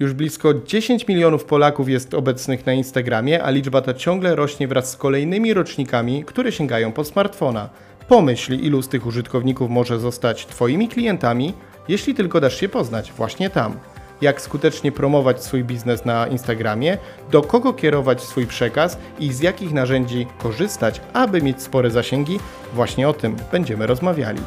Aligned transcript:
Już 0.00 0.12
blisko 0.12 0.54
10 0.54 1.08
milionów 1.08 1.44
Polaków 1.44 1.88
jest 1.88 2.14
obecnych 2.14 2.66
na 2.66 2.72
Instagramie, 2.72 3.42
a 3.42 3.50
liczba 3.50 3.82
ta 3.82 3.94
ciągle 3.94 4.36
rośnie 4.36 4.68
wraz 4.68 4.90
z 4.90 4.96
kolejnymi 4.96 5.54
rocznikami, 5.54 6.24
które 6.24 6.52
sięgają 6.52 6.92
po 6.92 7.04
smartfona. 7.04 7.68
Pomyśl, 8.08 8.54
ilu 8.54 8.82
z 8.82 8.88
tych 8.88 9.06
użytkowników 9.06 9.70
może 9.70 9.98
zostać 9.98 10.46
Twoimi 10.46 10.88
klientami, 10.88 11.54
jeśli 11.88 12.14
tylko 12.14 12.40
dasz 12.40 12.60
się 12.60 12.68
poznać 12.68 13.12
właśnie 13.12 13.50
tam. 13.50 13.76
Jak 14.20 14.40
skutecznie 14.40 14.92
promować 14.92 15.44
swój 15.44 15.64
biznes 15.64 16.04
na 16.04 16.26
Instagramie, 16.26 16.98
do 17.30 17.42
kogo 17.42 17.72
kierować 17.72 18.22
swój 18.22 18.46
przekaz 18.46 18.98
i 19.18 19.32
z 19.32 19.40
jakich 19.40 19.72
narzędzi 19.72 20.26
korzystać, 20.38 21.00
aby 21.12 21.42
mieć 21.42 21.62
spore 21.62 21.90
zasięgi, 21.90 22.38
właśnie 22.74 23.08
o 23.08 23.12
tym 23.12 23.36
będziemy 23.52 23.86
rozmawiali. 23.86 24.40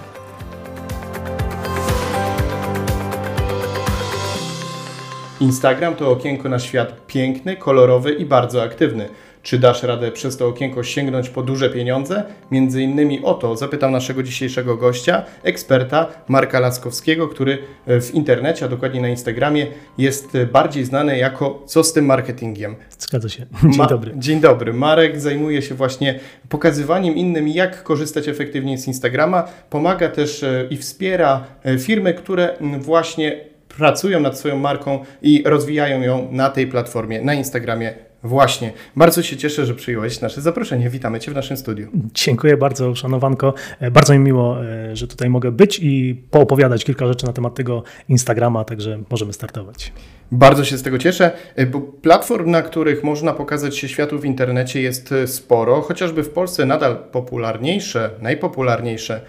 Instagram 5.40 5.96
to 5.96 6.12
okienko 6.12 6.50
na 6.50 6.60
świat 6.60 7.06
piękny, 7.08 7.56
kolorowy 7.56 8.14
i 8.14 8.26
bardzo 8.26 8.64
aktywny. 8.64 9.10
Czy 9.44 9.60
dasz 9.60 9.84
radę 9.84 10.12
przez 10.12 10.38
to 10.38 10.48
okienko 10.48 10.84
sięgnąć 10.84 11.30
po 11.30 11.44
duże 11.44 11.70
pieniądze? 11.70 12.24
Między 12.52 12.82
innymi 12.82 13.24
o 13.24 13.34
to 13.34 13.56
zapytał 13.56 13.92
naszego 13.92 14.24
dzisiejszego 14.24 14.78
gościa, 14.78 15.24
eksperta 15.44 16.08
Marka 16.28 16.60
Laskowskiego, 16.60 17.28
który 17.28 17.58
w 17.88 18.12
internecie, 18.14 18.66
a 18.66 18.68
dokładnie 18.68 19.02
na 19.02 19.10
Instagramie, 19.10 19.68
jest 19.98 20.38
bardziej 20.52 20.86
znany 20.86 21.18
jako 21.18 21.64
co 21.66 21.84
z 21.84 21.94
tym 21.94 22.06
marketingiem. 22.06 22.76
Zgadza 22.98 23.30
się. 23.30 23.46
Dzień 23.64 23.78
Ma 23.78 23.86
dobry. 23.86 24.14
Dzień 24.18 24.40
dobry. 24.40 24.74
Marek 24.74 25.20
zajmuje 25.20 25.62
się 25.62 25.76
właśnie 25.76 26.20
pokazywaniem 26.50 27.16
innym, 27.16 27.48
jak 27.48 27.84
korzystać 27.84 28.28
efektywnie 28.28 28.78
z 28.78 28.88
Instagrama. 28.88 29.44
Pomaga 29.70 30.10
też 30.10 30.44
e, 30.44 30.68
i 30.70 30.78
wspiera 30.78 31.44
e, 31.64 31.78
firmy, 31.78 32.14
które 32.14 32.58
właśnie 32.80 33.49
pracują 33.78 34.20
nad 34.20 34.38
swoją 34.38 34.60
marką 34.60 35.06
i 35.22 35.44
rozwijają 35.46 36.02
ją 36.02 36.28
na 36.32 36.50
tej 36.50 36.68
platformie, 36.68 37.22
na 37.22 37.34
Instagramie. 37.34 37.94
Właśnie. 38.24 38.72
Bardzo 38.96 39.24
się 39.24 39.38
cieszę, 39.38 39.66
że 39.66 39.76
przyjąłeś 39.76 40.22
nasze 40.22 40.42
zaproszenie. 40.42 40.90
Witamy 40.90 41.20
Cię 41.20 41.32
w 41.32 41.36
naszym 41.36 41.58
studiu. 41.58 41.88
Dziękuję 42.14 42.58
bardzo, 42.58 42.96
szanowanko. 42.96 43.54
E, 43.80 43.92
bardzo 43.92 44.14
mi 44.14 44.20
miło, 44.20 44.66
e, 44.66 44.96
że 44.96 45.08
tutaj 45.08 45.30
mogę 45.30 45.52
być 45.52 45.80
i 45.82 46.24
poopowiadać 46.32 46.86
kilka 46.86 47.08
rzeczy 47.08 47.26
na 47.26 47.34
temat 47.34 47.56
tego 47.56 47.84
Instagrama, 48.10 48.64
także 48.64 49.00
możemy 49.10 49.34
startować. 49.34 49.94
Bardzo 50.32 50.66
się 50.66 50.78
z 50.78 50.84
tego 50.84 50.98
cieszę, 50.98 51.32
e, 51.56 51.66
bo 51.66 51.82
platform, 51.82 52.52
na 52.52 52.62
których 52.62 53.04
można 53.04 53.34
pokazać 53.34 53.78
się 53.78 53.90
światu 53.90 54.20
w 54.20 54.26
internecie 54.26 54.82
jest 54.82 55.14
sporo, 55.26 55.82
chociażby 55.82 56.24
w 56.24 56.30
Polsce 56.30 56.66
nadal 56.66 56.98
popularniejsze, 57.12 58.10
najpopularniejsze 58.22 59.22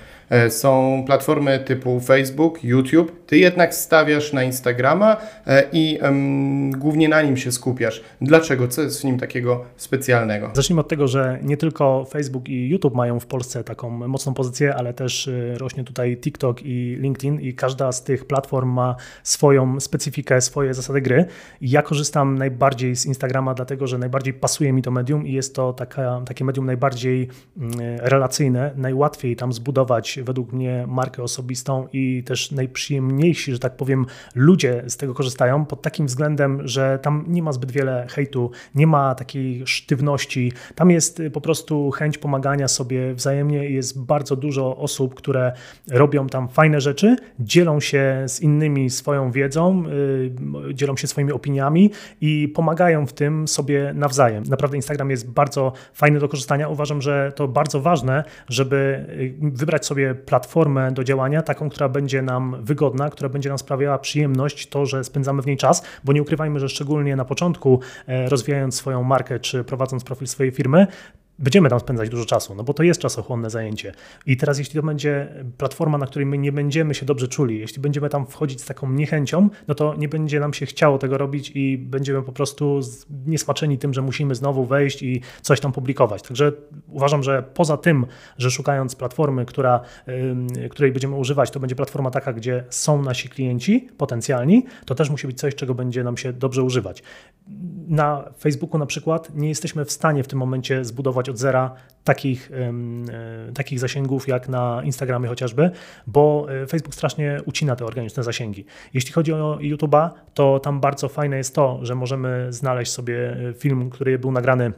są 0.51 1.03
platformy 1.07 1.59
typu 1.59 2.01
Facebook, 2.01 2.65
YouTube. 2.65 3.27
Ty 3.27 3.39
jednak 3.39 3.75
stawiasz 3.75 4.33
na 4.33 4.43
Instagrama 4.43 5.17
e, 5.47 5.65
i 5.73 5.99
um, 6.03 6.71
głównie 6.71 7.09
na 7.09 7.23
nim 7.23 7.37
się 7.37 7.53
skupiasz. 7.53 8.03
Dlaczego? 8.21 8.69
Co 8.69 8.83
jest 8.83 9.01
w 9.01 9.05
nim 9.05 9.19
takiego 9.19 9.65
specjalnego? 9.77 10.51
Zacznijmy 10.55 10.81
od 10.81 10.89
tego, 10.89 11.09
że 11.09 11.39
nie 11.43 11.57
tylko 11.57 12.05
Facebook 12.11 12.49
i 12.49 12.69
YouTube 12.69 12.95
mają 12.95 13.21
w 13.21 13.27
Polsce 13.27 13.65
taką 13.65 13.91
mocną 13.91 14.35
pozycję, 14.35 14.75
ale 14.75 14.95
też 14.95 15.29
e, 15.29 15.59
rośnie 15.59 15.85
tutaj 15.85 16.17
TikTok 16.17 16.63
i 16.63 16.97
LinkedIn 17.01 17.41
i 17.41 17.55
każda 17.55 17.93
z 17.93 18.05
tych 18.05 18.25
platform 18.25 18.69
ma 18.69 18.97
swoją 19.23 19.81
specyfikę, 19.81 20.41
swoje 20.41 20.75
zasady 20.75 21.01
gry. 21.01 21.25
Ja 21.61 21.83
korzystam 21.83 22.39
najbardziej 22.39 22.97
z 22.97 23.07
Instagrama, 23.07 23.55
dlatego 23.55 23.87
że 23.87 23.99
najbardziej 23.99 24.35
pasuje 24.35 24.73
mi 24.73 24.83
to 24.83 24.91
medium 24.91 25.27
i 25.27 25.33
jest 25.33 25.55
to 25.55 25.73
taka, 25.73 26.21
takie 26.27 26.45
medium 26.45 26.67
najbardziej 26.67 27.29
mm, 27.57 27.73
relacyjne, 27.99 28.73
najłatwiej 28.77 29.37
tam 29.37 29.53
zbudować 29.53 30.20
według 30.25 30.53
mnie 30.53 30.85
markę 30.89 31.23
osobistą 31.23 31.89
i 31.93 32.23
też 32.27 32.51
najprzyjemniejsi, 32.51 33.53
że 33.53 33.59
tak 33.59 33.77
powiem, 33.77 34.07
ludzie 34.35 34.85
z 34.87 34.97
tego 34.97 35.15
korzystają 35.15 35.65
pod 35.65 35.83
takim 35.83 36.07
względem, 36.07 36.69
że 36.69 36.99
tam 37.03 37.25
nie 37.29 37.43
ma 37.43 37.53
zbyt 37.53 37.71
wiele 37.71 38.07
hejtu, 38.11 38.51
nie 38.75 38.87
ma 38.87 39.15
takiej 39.15 39.67
sztywności. 39.67 40.53
Tam 40.75 40.91
jest 40.91 41.23
po 41.33 41.41
prostu 41.41 41.91
chęć 41.91 42.19
pomagania 42.19 42.69
sobie 42.69 43.15
wzajemnie. 43.15 43.71
Jest 43.71 44.01
bardzo 44.01 44.37
dużo 44.37 44.77
osób, 44.77 45.15
które 45.15 45.53
robią 45.91 46.27
tam 46.27 46.49
fajne 46.49 46.81
rzeczy, 46.81 47.17
dzielą 47.41 47.81
się 47.81 48.25
z 48.27 48.41
innymi 48.41 48.91
swoją 48.91 49.33
wiedzą, 49.33 49.85
yy, 50.67 50.75
dzielą 50.75 50.97
się 50.97 51.07
swoimi 51.07 51.33
opiniami 51.33 51.91
i 52.21 52.49
pomagają 52.49 53.07
w 53.07 53.13
tym 53.13 53.49
sobie 53.49 53.93
nawzajem. 53.95 54.45
Naprawdę 54.49 54.77
Instagram 54.77 55.11
jest 55.11 55.31
bardzo 55.31 55.73
fajny 55.95 56.21
do 56.21 56.29
korzystania. 56.29 56.69
Uważam, 56.69 57.03
że 57.03 57.33
to 57.37 57.49
bardzo 57.49 57.81
ważne, 57.81 58.25
żeby 58.49 59.07
y, 59.09 59.35
wybrać 59.41 59.87
sobie 59.87 60.10
platformę 60.15 60.93
do 60.93 61.05
działania, 61.05 61.43
taką, 61.43 61.71
która 61.71 61.89
będzie 61.89 62.23
nam 62.23 62.57
wygodna, 62.61 63.11
która 63.11 63.29
będzie 63.29 63.49
nam 63.49 63.59
sprawiała 63.59 63.99
przyjemność, 63.99 64.69
to, 64.69 64.87
że 64.87 65.05
spędzamy 65.05 65.43
w 65.43 65.47
niej 65.47 65.57
czas, 65.57 65.83
bo 66.05 66.13
nie 66.13 66.23
ukrywajmy, 66.23 66.61
że 66.61 66.69
szczególnie 66.69 67.17
na 67.17 67.25
początku, 67.25 67.81
e, 68.07 68.29
rozwijając 68.29 68.75
swoją 68.75 69.03
markę 69.03 69.41
czy 69.41 69.65
prowadząc 69.65 70.05
profil 70.05 70.27
swojej 70.27 70.53
firmy, 70.53 70.87
będziemy 71.41 71.69
tam 71.71 71.81
spędzać 71.81 72.09
dużo 72.09 72.25
czasu, 72.25 72.55
no 72.55 72.65
bo 72.65 72.75
to 72.75 72.83
jest 72.83 73.01
czasochłonne 73.01 73.51
zajęcie. 73.51 73.93
I 74.27 74.37
teraz, 74.37 74.59
jeśli 74.59 74.81
to 74.81 74.87
będzie 74.87 75.35
platforma, 75.59 75.99
na 75.99 76.07
której 76.07 76.27
my 76.27 76.39
nie 76.39 76.53
będziemy 76.53 76.95
się 76.95 77.07
dobrze 77.07 77.29
czuli, 77.29 77.59
jeśli 77.59 77.83
będziemy 77.83 78.09
tam 78.09 78.27
wchodzić 78.27 78.61
z 78.61 78.65
taką 78.65 78.91
niechęcią, 78.91 79.49
no 79.69 79.75
to 79.75 79.95
nie 79.95 80.09
będzie 80.09 80.41
nam 80.41 80.55
się 80.55 80.67
chciało 80.67 80.99
tego 80.99 81.19
robić 81.19 81.53
i 81.55 81.79
będziemy 81.79 82.23
po 82.23 82.33
prostu 82.33 82.81
niesmaczeni 83.27 83.79
tym, 83.79 83.95
że 83.95 84.03
musimy 84.03 84.35
znowu 84.35 84.65
wejść 84.65 85.03
i 85.03 85.21
coś 85.43 85.61
tam 85.61 85.73
publikować. 85.73 86.23
Także 86.23 86.53
uważam, 86.89 87.23
że 87.23 87.43
poza 87.55 87.77
tym, 87.77 88.07
że 88.39 88.51
szukając 88.51 88.97
platformy, 88.97 89.47
która, 89.47 89.81
której 90.71 90.93
będziemy 90.93 91.17
używać, 91.17 91.51
to 91.51 91.61
będzie 91.61 91.77
platforma 91.77 92.11
taka, 92.11 92.33
gdzie 92.33 92.65
są 92.71 93.03
nasi 93.03 93.29
klienci 93.29 93.89
potencjalni, 93.97 94.65
to 94.85 94.95
też 94.95 95.11
musi 95.11 95.27
być 95.27 95.39
coś, 95.39 95.55
czego 95.55 95.75
będzie 95.75 96.05
nam 96.05 96.17
się 96.17 96.33
dobrze 96.33 96.63
używać. 96.63 97.03
Na 97.89 98.25
Facebooku 98.39 98.79
na 98.79 98.87
przykład 98.87 99.35
nie 99.35 99.49
jesteśmy 99.49 99.85
w 99.85 99.93
stanie 99.93 100.23
w 100.23 100.29
tym 100.29 100.39
momencie 100.39 100.85
zbudować 100.85 101.30
od 101.31 101.39
zera 101.39 101.75
takich, 102.05 102.51
e, 102.53 103.53
takich 103.53 103.81
zasięgów 103.81 104.29
jak 104.29 104.49
na 104.49 104.83
Instagramie 104.85 105.29
chociażby, 105.29 105.71
bo 106.07 106.47
e, 106.63 106.67
Facebook 106.67 106.95
strasznie 106.95 107.41
ucina 107.45 107.77
te 107.77 107.85
organiczne 107.85 108.23
zasięgi. 108.23 108.65
Jeśli 108.95 109.13
chodzi 109.13 109.33
o 109.33 109.59
YouTube'a, 109.61 110.11
to 110.35 110.61
tam 110.61 110.81
bardzo 110.81 111.09
fajne 111.09 111.37
jest 111.37 111.55
to, 111.55 111.79
że 111.83 111.95
możemy 111.95 112.47
znaleźć 112.51 112.93
sobie 112.93 113.33
e, 113.33 113.53
film, 113.55 113.91
który 113.91 114.19
był 114.19 114.33
nagrany 114.33 114.73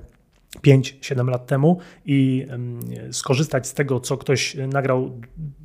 5-7 0.66 1.28
lat 1.28 1.46
temu 1.46 1.78
i 2.06 2.46
skorzystać 3.10 3.66
z 3.66 3.74
tego, 3.74 4.00
co 4.00 4.16
ktoś 4.16 4.56
nagrał 4.72 5.10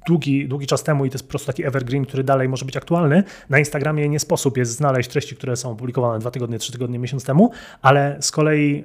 długi, 0.08 0.48
długi 0.48 0.68
czas 0.68 0.84
temu 0.84 1.06
i 1.06 1.10
to 1.10 1.16
jest 1.16 1.26
po 1.26 1.30
prostu 1.30 1.48
taki 1.48 1.66
evergreen, 1.66 2.06
który 2.06 2.24
dalej 2.24 2.50
może 2.50 2.66
być 2.66 2.78
aktualny. 2.78 3.24
Na 3.50 3.60
Instagramie 3.60 4.10
nie 4.10 4.20
sposób 4.20 4.58
jest 4.58 4.72
znaleźć 4.72 5.10
treści, 5.10 5.36
które 5.36 5.56
są 5.56 5.72
opublikowane 5.72 6.20
dwa 6.20 6.32
tygodnie, 6.32 6.60
trzy 6.60 6.72
tygodnie, 6.72 7.00
miesiąc 7.00 7.24
temu, 7.24 7.52
ale 7.82 8.18
z 8.20 8.32
kolei 8.32 8.84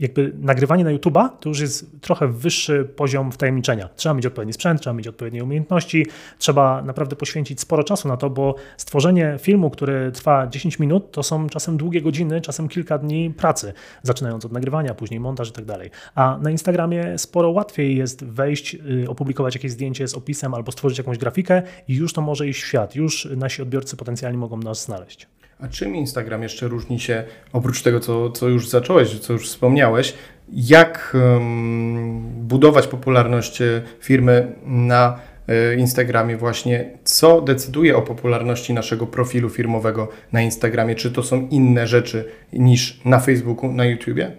jakby 0.00 0.32
nagrywanie 0.40 0.84
na 0.84 0.90
YouTube'a 0.90 1.28
to 1.40 1.48
już 1.48 1.60
jest 1.60 2.00
trochę 2.00 2.28
wyższy 2.28 2.84
poziom 2.96 3.32
wtajemniczenia. 3.32 3.88
Trzeba 3.96 4.14
mieć 4.14 4.26
odpowiedni 4.26 4.52
sprzęt, 4.52 4.80
trzeba 4.80 4.94
mieć 4.94 5.08
odpowiednie 5.08 5.44
umiejętności, 5.44 6.06
trzeba 6.38 6.82
naprawdę 6.82 7.16
poświęcić 7.16 7.60
sporo 7.60 7.84
czasu 7.84 8.08
na 8.08 8.16
to, 8.16 8.30
bo 8.30 8.54
stworzenie 8.76 9.36
filmu, 9.40 9.70
który 9.70 10.12
trwa 10.12 10.46
10 10.46 10.78
minut, 10.78 11.10
to 11.10 11.22
są 11.22 11.48
czasem 11.48 11.76
długie 11.76 12.02
godziny, 12.02 12.40
czasem 12.40 12.68
kilka 12.68 12.98
dni 12.98 13.30
pracy, 13.30 13.72
zaczynając 14.02 14.44
od 14.44 14.52
nagrywania, 14.52 14.94
później 14.94 15.20
montaż 15.20 15.48
i 15.48 15.52
tak 15.52 15.64
dalej. 15.64 15.90
A 16.14 16.38
na 16.42 16.50
Instagramie 16.50 17.18
sporo 17.18 17.50
łatwiej 17.50 17.96
jest 17.96 18.24
wejść, 18.24 18.74
y, 18.74 19.08
opublikować 19.08 19.54
jakieś 19.54 19.72
zdjęcie 19.72 20.08
z 20.08 20.14
opisem 20.14 20.54
albo 20.54 20.72
stworzyć 20.72 20.98
jakąś 20.98 21.18
grafikę 21.18 21.62
i 21.88 21.94
już 21.94 22.12
to 22.12 22.20
może 22.20 22.48
iść 22.48 22.62
w 22.62 22.66
świat. 22.66 22.96
Już 22.96 23.28
nasi 23.36 23.62
odbiorcy 23.62 23.96
potencjalni 23.96 24.38
mogą 24.38 24.56
nas 24.56 24.84
znaleźć. 24.84 25.28
A 25.60 25.68
czym 25.68 25.96
Instagram 25.96 26.42
jeszcze 26.42 26.68
różni 26.68 27.00
się, 27.00 27.24
oprócz 27.52 27.82
tego, 27.82 28.00
co, 28.00 28.30
co 28.30 28.48
już 28.48 28.68
zacząłeś, 28.68 29.18
co 29.18 29.32
już 29.32 29.48
wspomniałeś, 29.48 30.14
jak 30.52 31.16
um, 31.34 32.20
budować 32.30 32.86
popularność 32.86 33.62
e, 33.62 33.82
firmy 34.00 34.52
na 34.66 35.18
e, 35.48 35.76
Instagramie 35.76 36.36
właśnie, 36.36 36.90
co 37.04 37.40
decyduje 37.40 37.96
o 37.96 38.02
popularności 38.02 38.74
naszego 38.74 39.06
profilu 39.06 39.50
firmowego 39.50 40.08
na 40.32 40.42
Instagramie? 40.42 40.94
Czy 40.94 41.10
to 41.10 41.22
są 41.22 41.48
inne 41.50 41.86
rzeczy 41.86 42.28
niż 42.52 43.00
na 43.04 43.20
Facebooku, 43.20 43.72
na 43.72 43.84
YouTubie? 43.84 44.32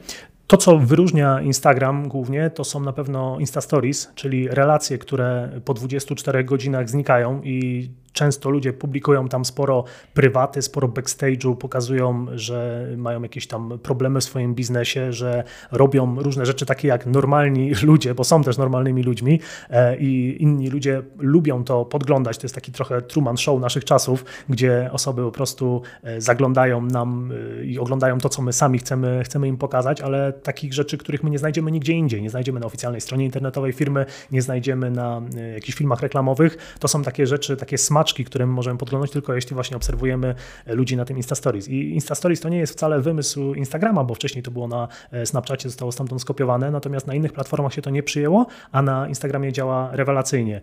To, 0.47 0.57
co 0.57 0.77
wyróżnia 0.77 1.41
Instagram 1.41 2.07
głównie, 2.07 2.49
to 2.49 2.63
są 2.63 2.79
na 2.79 2.93
pewno 2.93 3.39
Insta 3.39 3.61
Stories, 3.61 4.11
czyli 4.15 4.47
relacje, 4.47 4.97
które 4.97 5.49
po 5.65 5.73
24 5.73 6.43
godzinach 6.43 6.89
znikają 6.89 7.41
i 7.43 7.89
Często 8.17 8.49
ludzie 8.49 8.73
publikują 8.73 9.27
tam 9.27 9.45
sporo 9.45 9.83
prywaty, 10.13 10.61
sporo 10.61 10.87
backstage'u, 10.87 11.55
pokazują, 11.55 12.25
że 12.35 12.87
mają 12.97 13.21
jakieś 13.21 13.47
tam 13.47 13.79
problemy 13.83 14.19
w 14.19 14.23
swoim 14.23 14.55
biznesie, 14.55 15.13
że 15.13 15.43
robią 15.71 16.15
różne 16.21 16.45
rzeczy 16.45 16.65
takie 16.65 16.87
jak 16.87 17.05
normalni 17.05 17.73
ludzie, 17.83 18.15
bo 18.15 18.23
są 18.23 18.43
też 18.43 18.57
normalnymi 18.57 19.03
ludźmi 19.03 19.39
e, 19.69 19.97
i 19.97 20.43
inni 20.43 20.69
ludzie 20.69 21.01
lubią 21.17 21.63
to 21.63 21.85
podglądać. 21.85 22.37
To 22.37 22.45
jest 22.45 22.55
taki 22.55 22.71
trochę 22.71 23.01
Truman 23.01 23.37
Show 23.37 23.61
naszych 23.61 23.85
czasów, 23.85 24.25
gdzie 24.49 24.89
osoby 24.91 25.21
po 25.21 25.31
prostu 25.31 25.81
e, 26.03 26.21
zaglądają 26.21 26.81
nam 26.81 27.31
e, 27.61 27.65
i 27.65 27.79
oglądają 27.79 28.17
to, 28.17 28.29
co 28.29 28.41
my 28.41 28.53
sami 28.53 28.79
chcemy, 28.79 29.23
chcemy 29.23 29.47
im 29.47 29.57
pokazać, 29.57 30.01
ale 30.01 30.33
takich 30.33 30.73
rzeczy, 30.73 30.97
których 30.97 31.23
my 31.23 31.29
nie 31.29 31.39
znajdziemy 31.39 31.71
nigdzie 31.71 31.93
indziej. 31.93 32.21
Nie 32.21 32.29
znajdziemy 32.29 32.59
na 32.59 32.65
oficjalnej 32.65 33.01
stronie 33.01 33.25
internetowej 33.25 33.73
firmy, 33.73 34.05
nie 34.31 34.41
znajdziemy 34.41 34.91
na 34.91 35.21
jakichś 35.53 35.77
filmach 35.77 36.01
reklamowych. 36.01 36.75
To 36.79 36.87
są 36.87 37.03
takie 37.03 37.27
rzeczy, 37.27 37.57
takie 37.57 37.77
smaczne, 37.77 38.06
paczki, 38.07 38.25
które 38.25 38.45
my 38.45 38.53
możemy 38.53 38.77
podglądać, 38.77 39.11
tylko 39.11 39.33
jeśli 39.33 39.53
właśnie 39.53 39.77
obserwujemy 39.77 40.35
ludzi 40.67 40.97
na 40.97 41.05
tym 41.05 41.17
Insta 41.17 41.35
Stories. 41.35 41.67
I 41.67 41.93
Insta 41.93 42.15
Stories 42.15 42.39
to 42.39 42.49
nie 42.49 42.57
jest 42.57 42.73
wcale 42.73 43.01
wymysł 43.01 43.53
Instagrama, 43.53 44.03
bo 44.03 44.15
wcześniej 44.15 44.43
to 44.43 44.51
było 44.51 44.67
na 44.67 44.87
Snapchacie, 45.25 45.69
zostało 45.69 45.91
stamtąd 45.91 46.21
skopiowane, 46.21 46.71
natomiast 46.71 47.07
na 47.07 47.13
innych 47.13 47.33
platformach 47.33 47.73
się 47.73 47.81
to 47.81 47.89
nie 47.89 48.03
przyjęło, 48.03 48.45
a 48.71 48.81
na 48.81 49.07
Instagramie 49.07 49.51
działa 49.51 49.89
rewelacyjnie. 49.91 50.61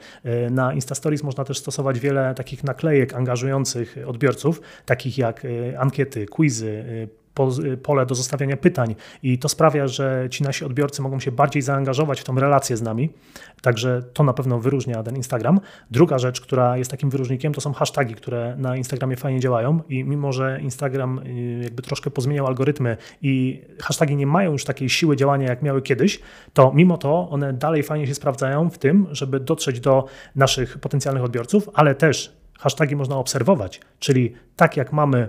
Na 0.50 0.72
Insta 0.72 0.94
Stories 0.94 1.22
można 1.22 1.44
też 1.44 1.58
stosować 1.58 2.00
wiele 2.00 2.34
takich 2.34 2.64
naklejek 2.64 3.14
angażujących 3.14 3.96
odbiorców, 4.06 4.60
takich 4.86 5.18
jak 5.18 5.46
ankiety, 5.78 6.26
quizy, 6.26 6.84
pole 7.82 8.06
do 8.06 8.14
zostawiania 8.14 8.56
pytań. 8.56 8.94
I 9.22 9.38
to 9.38 9.48
sprawia, 9.48 9.88
że 9.88 10.26
ci 10.30 10.42
nasi 10.42 10.64
odbiorcy 10.64 11.02
mogą 11.02 11.20
się 11.20 11.32
bardziej 11.32 11.62
zaangażować 11.62 12.20
w 12.20 12.24
tą 12.24 12.40
relację 12.40 12.76
z 12.76 12.82
nami, 12.82 13.10
także 13.62 14.02
to 14.12 14.24
na 14.24 14.32
pewno 14.32 14.60
wyróżnia 14.60 15.02
ten 15.02 15.16
Instagram. 15.16 15.60
Druga 15.90 16.18
rzecz, 16.18 16.40
która 16.40 16.76
jest 16.76 16.90
takim 16.90 17.10
wyróżnikiem, 17.10 17.52
to 17.52 17.60
są 17.60 17.72
hasztagi, 17.72 18.14
które 18.14 18.56
na 18.58 18.76
Instagramie 18.76 19.16
fajnie 19.16 19.40
działają. 19.40 19.80
I 19.88 20.04
mimo, 20.04 20.32
że 20.32 20.60
Instagram 20.62 21.18
y, 21.18 21.60
jakby 21.62 21.82
troszkę 21.82 22.10
pozmieniał 22.10 22.46
algorytmy 22.46 22.96
i 23.22 23.62
hasztagi 23.82 24.16
nie 24.16 24.26
mają 24.26 24.52
już 24.52 24.64
takiej 24.64 24.88
siły 24.88 25.16
działania, 25.16 25.48
jak 25.48 25.62
miały 25.62 25.82
kiedyś, 25.82 26.20
to 26.52 26.72
mimo 26.74 26.98
to 26.98 27.28
one 27.30 27.52
dalej 27.52 27.82
fajnie 27.82 28.06
się 28.06 28.14
sprawdzają 28.14 28.70
w 28.70 28.78
tym, 28.78 29.06
żeby 29.10 29.40
dotrzeć 29.40 29.80
do 29.80 30.04
naszych 30.36 30.78
potencjalnych 30.78 31.24
odbiorców, 31.24 31.70
ale 31.74 31.94
też 31.94 32.36
hasztagi 32.58 32.96
można 32.96 33.16
obserwować, 33.16 33.80
czyli 33.98 34.34
tak 34.56 34.76
jak 34.76 34.92
mamy 34.92 35.28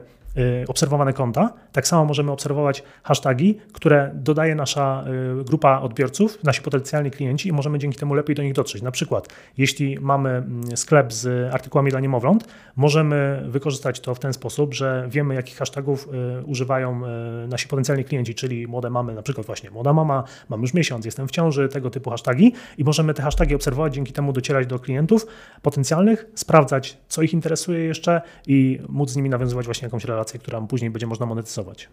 obserwowane 0.68 1.14
konta. 1.14 1.54
Tak 1.72 1.88
samo 1.88 2.06
możemy 2.06 2.32
obserwować 2.32 2.84
hasztagi, 3.04 3.60
które 3.74 4.12
dodaje 4.14 4.56
nasza 4.56 5.06
y, 5.42 5.44
grupa 5.44 5.80
odbiorców, 5.80 6.44
nasi 6.44 6.62
potencjalni 6.62 7.12
klienci 7.12 7.50
i 7.50 7.52
możemy 7.52 7.80
dzięki 7.80 7.98
temu 7.98 8.14
lepiej 8.14 8.36
do 8.36 8.44
nich 8.44 8.54
dotrzeć. 8.54 8.82
Na 8.82 8.92
przykład, 8.92 9.28
jeśli 9.58 10.00
mamy 10.00 10.30
mm, 10.30 10.78
sklep 10.78 11.14
z 11.14 11.54
artykułami 11.54 11.92
dla 11.92 12.00
niemowląt, 12.00 12.48
możemy 12.76 13.46
wykorzystać 13.48 14.00
to 14.00 14.16
w 14.16 14.20
ten 14.20 14.34
sposób, 14.34 14.74
że 14.74 15.08
wiemy, 15.10 15.36
jakich 15.36 15.58
hashtagów 15.58 16.10
y, 16.42 16.46
używają 16.46 17.02
nasi 17.48 17.68
potencjalni 17.68 18.04
klienci, 18.04 18.36
czyli 18.36 18.68
młode 18.68 18.90
mamy, 18.90 19.14
na 19.14 19.22
przykład 19.22 19.48
właśnie 19.48 19.72
młoda 19.72 19.94
mama, 19.94 20.24
mam 20.50 20.62
już 20.62 20.74
miesiąc, 20.74 21.06
jestem 21.06 21.28
w 21.28 21.32
ciąży, 21.32 21.70
tego 21.70 21.90
typu 21.90 22.10
hasztagi 22.10 22.54
i 22.78 22.84
możemy 22.84 23.14
te 23.14 23.24
hasztagi 23.24 23.56
obserwować, 23.56 23.94
dzięki 23.94 24.14
temu 24.14 24.34
docierać 24.34 24.68
do 24.68 24.80
klientów 24.80 25.26
potencjalnych, 25.62 26.26
sprawdzać, 26.36 26.98
co 27.08 27.22
ich 27.22 27.34
interesuje 27.34 27.80
jeszcze 27.80 28.22
i 28.48 28.80
móc 28.90 29.10
z 29.10 29.16
nimi 29.16 29.30
nawiązywać 29.30 29.66
właśnie 29.66 29.86
jakąś 29.86 30.06
relację 30.06 30.25
relację, 30.26 30.40
którą 30.40 30.68
później 30.68 30.92
będzie 30.92 31.08
można 31.08 31.26
monetyzować. 31.26 31.90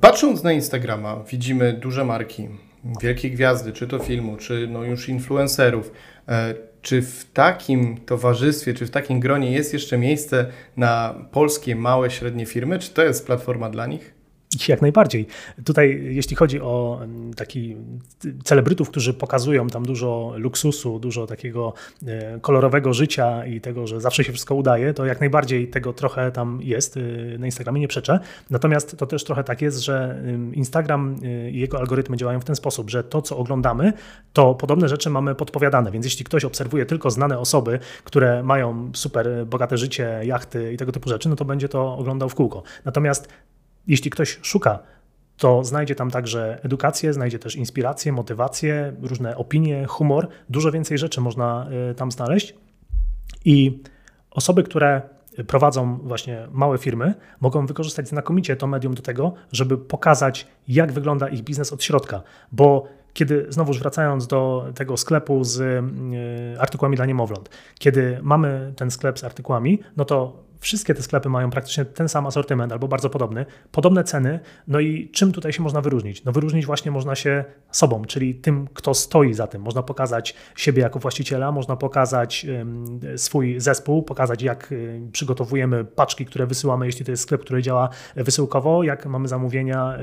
Patrząc 0.00 0.42
na 0.42 0.52
Instagrama, 0.52 1.24
widzimy 1.30 1.72
duże 1.72 2.04
marki, 2.04 2.48
wielkie 3.00 3.30
gwiazdy, 3.30 3.72
czy 3.72 3.86
to 3.86 3.98
filmu, 3.98 4.36
czy 4.36 4.68
no 4.70 4.84
już 4.84 5.08
influencerów. 5.08 5.92
E, 6.28 6.54
czy 6.82 7.02
w 7.02 7.24
takim 7.32 7.96
towarzystwie, 7.96 8.74
czy 8.74 8.86
w 8.86 8.90
takim 8.90 9.20
gronie 9.20 9.52
jest 9.52 9.72
jeszcze 9.72 9.98
miejsce 9.98 10.46
na 10.76 11.14
polskie 11.32 11.76
małe, 11.76 12.10
średnie 12.10 12.46
firmy? 12.46 12.78
Czy 12.78 12.90
to 12.90 13.02
jest 13.02 13.26
platforma 13.26 13.70
dla 13.70 13.86
nich? 13.86 14.15
Jak 14.68 14.82
najbardziej. 14.82 15.26
Tutaj, 15.64 16.00
jeśli 16.10 16.36
chodzi 16.36 16.60
o 16.60 16.98
mm, 17.02 17.34
taki 17.34 17.76
celebrytów, 18.44 18.90
którzy 18.90 19.14
pokazują 19.14 19.66
tam 19.68 19.86
dużo 19.86 20.32
luksusu, 20.36 20.98
dużo 20.98 21.26
takiego 21.26 21.72
e, 22.06 22.40
kolorowego 22.40 22.94
życia 22.94 23.46
i 23.46 23.60
tego, 23.60 23.86
że 23.86 24.00
zawsze 24.00 24.24
się 24.24 24.32
wszystko 24.32 24.54
udaje, 24.54 24.94
to 24.94 25.06
jak 25.06 25.20
najbardziej 25.20 25.68
tego 25.68 25.92
trochę 25.92 26.32
tam 26.32 26.58
jest. 26.62 26.96
E, 26.96 27.38
na 27.38 27.46
Instagramie 27.46 27.80
nie 27.80 27.88
przeczę. 27.88 28.20
Natomiast 28.50 28.96
to 28.98 29.06
też 29.06 29.24
trochę 29.24 29.44
tak 29.44 29.62
jest, 29.62 29.78
że 29.78 30.22
Instagram 30.52 31.16
e, 31.22 31.50
i 31.50 31.60
jego 31.60 31.78
algorytmy 31.78 32.16
działają 32.16 32.40
w 32.40 32.44
ten 32.44 32.56
sposób, 32.56 32.90
że 32.90 33.04
to, 33.04 33.22
co 33.22 33.36
oglądamy, 33.36 33.92
to 34.32 34.54
podobne 34.54 34.88
rzeczy 34.88 35.10
mamy 35.10 35.34
podpowiadane. 35.34 35.90
Więc 35.90 36.04
jeśli 36.04 36.24
ktoś 36.24 36.44
obserwuje 36.44 36.86
tylko 36.86 37.10
znane 37.10 37.38
osoby, 37.38 37.78
które 38.04 38.42
mają 38.42 38.90
super 38.94 39.46
bogate 39.46 39.78
życie, 39.78 40.20
jachty 40.24 40.72
i 40.72 40.76
tego 40.76 40.92
typu 40.92 41.08
rzeczy, 41.08 41.28
no 41.28 41.36
to 41.36 41.44
będzie 41.44 41.68
to 41.68 41.96
oglądał 41.96 42.28
w 42.28 42.34
kółko. 42.34 42.62
Natomiast 42.84 43.28
jeśli 43.86 44.10
ktoś 44.10 44.38
szuka, 44.42 44.78
to 45.36 45.64
znajdzie 45.64 45.94
tam 45.94 46.10
także 46.10 46.58
edukację, 46.62 47.12
znajdzie 47.12 47.38
też 47.38 47.56
inspirację, 47.56 48.12
motywację, 48.12 48.92
różne 49.02 49.36
opinie, 49.36 49.86
humor. 49.86 50.28
Dużo 50.48 50.72
więcej 50.72 50.98
rzeczy 50.98 51.20
można 51.20 51.66
y, 51.90 51.94
tam 51.94 52.10
znaleźć. 52.12 52.54
I 53.44 53.82
osoby, 54.30 54.62
które 54.62 55.02
prowadzą 55.46 55.98
właśnie 55.98 56.48
małe 56.52 56.78
firmy, 56.78 57.14
mogą 57.40 57.66
wykorzystać 57.66 58.08
znakomicie 58.08 58.56
to 58.56 58.66
medium 58.66 58.94
do 58.94 59.02
tego, 59.02 59.34
żeby 59.52 59.78
pokazać, 59.78 60.46
jak 60.68 60.92
wygląda 60.92 61.28
ich 61.28 61.42
biznes 61.42 61.72
od 61.72 61.82
środka. 61.82 62.22
Bo 62.52 62.88
kiedy 63.12 63.46
znowuż 63.48 63.78
wracając 63.78 64.26
do 64.26 64.72
tego 64.74 64.96
sklepu 64.96 65.44
z 65.44 65.60
y, 65.60 66.60
artykułami 66.60 66.96
dla 66.96 67.06
niemowląt, 67.06 67.50
kiedy 67.78 68.18
mamy 68.22 68.72
ten 68.76 68.90
sklep 68.90 69.18
z 69.18 69.24
artykułami, 69.24 69.80
no 69.96 70.04
to 70.04 70.45
wszystkie 70.60 70.94
te 70.94 71.02
sklepy 71.02 71.28
mają 71.28 71.50
praktycznie 71.50 71.84
ten 71.84 72.08
sam 72.08 72.26
asortyment 72.26 72.72
albo 72.72 72.88
bardzo 72.88 73.10
podobny, 73.10 73.46
podobne 73.72 74.04
ceny. 74.04 74.40
No 74.68 74.80
i 74.80 75.10
czym 75.12 75.32
tutaj 75.32 75.52
się 75.52 75.62
można 75.62 75.80
wyróżnić? 75.80 76.24
No 76.24 76.32
wyróżnić 76.32 76.66
właśnie 76.66 76.90
można 76.90 77.14
się 77.14 77.44
sobą, 77.70 78.04
czyli 78.04 78.34
tym, 78.34 78.68
kto 78.74 78.94
stoi 78.94 79.34
za 79.34 79.46
tym. 79.46 79.62
Można 79.62 79.82
pokazać 79.82 80.34
siebie 80.56 80.82
jako 80.82 80.98
właściciela, 80.98 81.52
można 81.52 81.76
pokazać 81.76 82.46
swój 83.16 83.60
zespół, 83.60 84.02
pokazać 84.02 84.42
jak 84.42 84.72
y, 84.72 85.00
przygotowujemy 85.12 85.84
paczki, 85.84 86.26
które 86.26 86.46
wysyłamy, 86.46 86.86
jeśli 86.86 87.04
to 87.04 87.10
jest 87.10 87.22
sklep, 87.22 87.40
który 87.40 87.62
działa 87.62 87.88
wysyłkowo, 88.16 88.82
jak 88.82 89.06
mamy 89.06 89.28
zamówienia, 89.28 89.98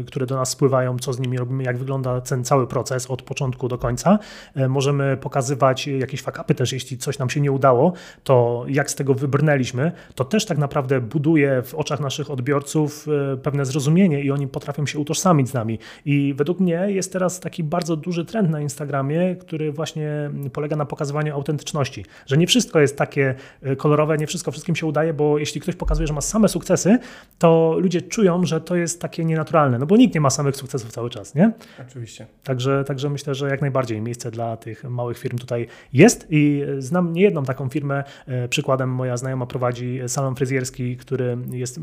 y, 0.00 0.04
które 0.04 0.26
do 0.26 0.36
nas 0.36 0.50
spływają, 0.50 0.98
co 0.98 1.12
z 1.12 1.18
nimi 1.18 1.38
robimy, 1.38 1.62
jak 1.62 1.78
wygląda 1.78 2.20
ten 2.20 2.44
cały 2.44 2.66
proces 2.66 3.06
od 3.06 3.22
początku 3.22 3.68
do 3.68 3.78
końca. 3.78 4.18
E, 4.54 4.68
możemy 4.68 5.16
pokazywać 5.16 5.86
jakieś 5.86 6.22
fakapy 6.22 6.54
też, 6.54 6.72
jeśli 6.72 6.98
coś 6.98 7.18
nam 7.18 7.30
się 7.30 7.40
nie 7.40 7.52
udało, 7.52 7.92
to 8.24 8.64
jak 8.68 8.90
z 8.90 8.94
tego 8.94 9.14
wybrnęliśmy, 9.14 9.92
to 10.14 10.24
też 10.24 10.46
tak 10.46 10.58
naprawdę 10.58 11.00
buduje 11.00 11.62
w 11.62 11.74
oczach 11.74 12.00
naszych 12.00 12.30
odbiorców 12.30 13.06
e, 13.32 13.36
pewne 13.36 13.64
zrozumienie 13.64 14.20
i 14.20 14.30
oni 14.30 14.48
potrafią 14.48 14.86
się 14.86 14.98
utożsamić 14.98 15.48
z 15.48 15.54
nami. 15.54 15.78
I 16.04 16.34
według 16.36 16.60
mnie 16.60 16.86
jest 16.86 17.12
teraz 17.12 17.40
taki 17.40 17.64
bardzo 17.64 17.96
duży 17.96 18.24
trend 18.24 18.50
na 18.50 18.60
Instagramie, 18.60 19.36
który 19.36 19.72
właśnie 19.72 20.30
polega 20.52 20.76
na 20.76 20.86
pokazywaniu 20.86 21.34
autentyczności, 21.34 22.04
że 22.26 22.36
nie 22.36 22.46
wszystko 22.46 22.80
jest 22.80 22.96
takie 22.96 23.34
e, 23.62 23.76
kolorowe, 23.76 24.18
nie 24.18 24.26
wszystko 24.26 24.50
wszystkim 24.50 24.76
się 24.76 24.86
udaje, 24.86 25.14
bo 25.14 25.38
jeśli 25.38 25.60
ktoś 25.60 25.76
pokazuje, 25.76 26.06
że 26.06 26.14
ma 26.14 26.20
same 26.20 26.48
sukcesy, 26.48 26.98
to 27.38 27.76
ludzie 27.78 28.02
czują, 28.02 28.46
że 28.46 28.60
to 28.60 28.76
jest 28.76 29.00
takie 29.00 29.24
nienaturalne, 29.24 29.78
no 29.78 29.86
bo 29.86 29.96
nikt 29.96 30.14
nie 30.14 30.20
ma 30.20 30.30
samych 30.30 30.56
sukcesów 30.56 30.92
cały 30.92 31.10
czas, 31.10 31.34
nie? 31.34 31.52
Oczywiście. 31.88 32.26
Także, 32.44 32.84
także 32.84 33.10
myślę, 33.10 33.34
że 33.34 33.48
jak 33.48 33.60
najbardziej 33.60 34.00
miejsce 34.00 34.30
dla 34.30 34.56
tych 34.56 34.84
małych 34.84 35.18
firm 35.18 35.38
tutaj 35.38 35.66
jest 35.92 36.26
i 36.30 36.62
znam 36.78 37.12
niejedną 37.12 37.44
taką 37.44 37.68
firmę, 37.68 38.04
e, 38.26 38.48
przykładem 38.48 38.90
moja 38.90 39.16
znajoma 39.16 39.46
prowadzi 39.46 39.87
salon 40.06 40.34
fryzjerski, 40.34 40.96
który 40.96 41.38
jest 41.50 41.78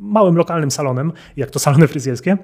małym 0.00 0.36
lokalnym 0.36 0.70
salonem, 0.70 1.12
jak 1.36 1.50
to 1.50 1.58
salony 1.58 1.88
fryzjerskie. 1.88 2.38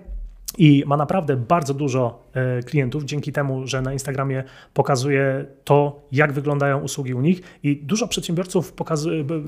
I 0.58 0.84
ma 0.86 0.96
naprawdę 0.96 1.36
bardzo 1.36 1.74
dużo 1.74 2.22
e, 2.32 2.62
klientów 2.62 3.04
dzięki 3.04 3.32
temu, 3.32 3.66
że 3.66 3.82
na 3.82 3.92
Instagramie 3.92 4.44
pokazuje 4.74 5.46
to, 5.64 6.06
jak 6.12 6.32
wyglądają 6.32 6.80
usługi 6.80 7.14
u 7.14 7.20
nich. 7.20 7.40
I 7.62 7.76
dużo 7.76 8.08
przedsiębiorców 8.08 8.72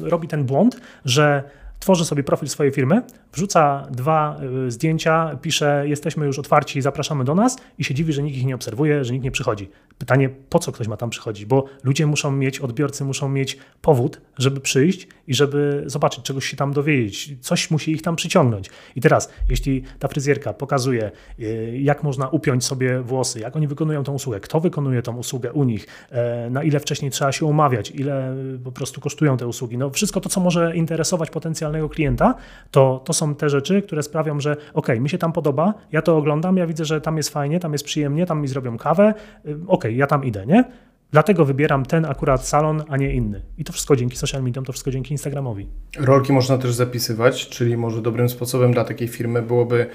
robi 0.02 0.28
ten 0.28 0.44
błąd, 0.44 0.80
że 1.04 1.50
tworzy 1.78 2.04
sobie 2.04 2.22
profil 2.22 2.48
swojej 2.48 2.72
firmy, 2.72 3.02
wrzuca 3.32 3.86
dwa 3.90 4.36
e, 4.66 4.70
zdjęcia, 4.70 5.38
pisze: 5.42 5.84
Jesteśmy 5.86 6.26
już 6.26 6.38
otwarci, 6.38 6.82
zapraszamy 6.82 7.24
do 7.24 7.34
nas, 7.34 7.56
i 7.78 7.84
się 7.84 7.94
dziwi, 7.94 8.12
że 8.12 8.22
nikt 8.22 8.36
ich 8.36 8.46
nie 8.46 8.54
obserwuje, 8.54 9.04
że 9.04 9.12
nikt 9.12 9.24
nie 9.24 9.30
przychodzi. 9.30 9.68
Pytanie, 9.98 10.28
po 10.28 10.58
co 10.58 10.72
ktoś 10.72 10.88
ma 10.88 10.96
tam 10.96 11.10
przychodzić? 11.10 11.44
Bo 11.44 11.64
ludzie 11.84 12.06
muszą 12.06 12.32
mieć, 12.32 12.60
odbiorcy 12.60 13.04
muszą 13.04 13.28
mieć 13.28 13.58
powód, 13.82 14.20
żeby 14.38 14.60
przyjść 14.60 15.08
i 15.26 15.34
żeby 15.34 15.82
zobaczyć, 15.86 16.24
czegoś 16.24 16.46
się 16.46 16.56
tam 16.56 16.72
dowiedzieć. 16.72 17.36
Coś 17.40 17.70
musi 17.70 17.92
ich 17.92 18.02
tam 18.02 18.16
przyciągnąć. 18.16 18.70
I 18.96 19.00
teraz, 19.00 19.32
jeśli 19.48 19.82
ta 19.98 20.08
fryzjerka 20.08 20.52
pokazuje, 20.52 21.10
y, 21.40 21.78
jak 21.80 22.02
można 22.02 22.28
upiąć 22.28 22.64
sobie 22.64 23.00
włosy, 23.00 23.40
jak 23.40 23.56
oni 23.56 23.66
wykonują 23.68 24.04
tą 24.04 24.14
usługę, 24.14 24.40
kto 24.40 24.60
wykonuje 24.60 25.02
tą 25.02 25.16
usługę 25.16 25.52
u 25.52 25.64
nich, 25.64 25.86
e, 26.10 26.50
na 26.50 26.62
ile 26.62 26.80
wcześniej 26.80 27.10
trzeba 27.10 27.32
się 27.32 27.46
umawiać, 27.46 27.90
ile 27.90 28.36
po 28.64 28.72
prostu 28.72 29.00
kosztują 29.00 29.36
te 29.36 29.46
usługi, 29.46 29.78
no 29.78 29.90
wszystko 29.90 30.20
to, 30.20 30.28
co 30.28 30.40
może 30.40 30.76
interesować 30.76 31.30
potencjalnego 31.68 31.88
klienta, 31.88 32.34
to, 32.70 33.02
to 33.04 33.12
są 33.12 33.34
te 33.34 33.50
rzeczy, 33.50 33.82
które 33.82 34.02
sprawią, 34.02 34.40
że 34.40 34.56
ok, 34.74 34.88
mi 35.00 35.08
się 35.08 35.18
tam 35.18 35.32
podoba, 35.32 35.74
ja 35.92 36.02
to 36.02 36.16
oglądam, 36.16 36.56
ja 36.56 36.66
widzę, 36.66 36.84
że 36.84 37.00
tam 37.00 37.16
jest 37.16 37.28
fajnie, 37.28 37.60
tam 37.60 37.72
jest 37.72 37.84
przyjemnie, 37.84 38.26
tam 38.26 38.40
mi 38.40 38.48
zrobią 38.48 38.78
kawę, 38.78 39.14
y, 39.46 39.56
ok, 39.66 39.84
ja 39.84 40.06
tam 40.06 40.24
idę, 40.24 40.46
nie? 40.46 40.64
Dlatego 41.12 41.44
wybieram 41.44 41.84
ten 41.84 42.04
akurat 42.04 42.46
salon, 42.46 42.82
a 42.88 42.96
nie 42.96 43.14
inny. 43.14 43.42
I 43.58 43.64
to 43.64 43.72
wszystko 43.72 43.96
dzięki 43.96 44.16
social 44.16 44.42
mediom, 44.42 44.64
to 44.64 44.72
wszystko 44.72 44.90
dzięki 44.90 45.12
Instagramowi. 45.12 45.68
Rolki 45.98 46.32
można 46.32 46.58
też 46.58 46.72
zapisywać, 46.72 47.48
czyli 47.48 47.76
może 47.76 48.02
dobrym 48.02 48.28
sposobem 48.28 48.72
dla 48.72 48.84
takiej 48.84 49.08
firmy 49.08 49.42
byłoby 49.42 49.86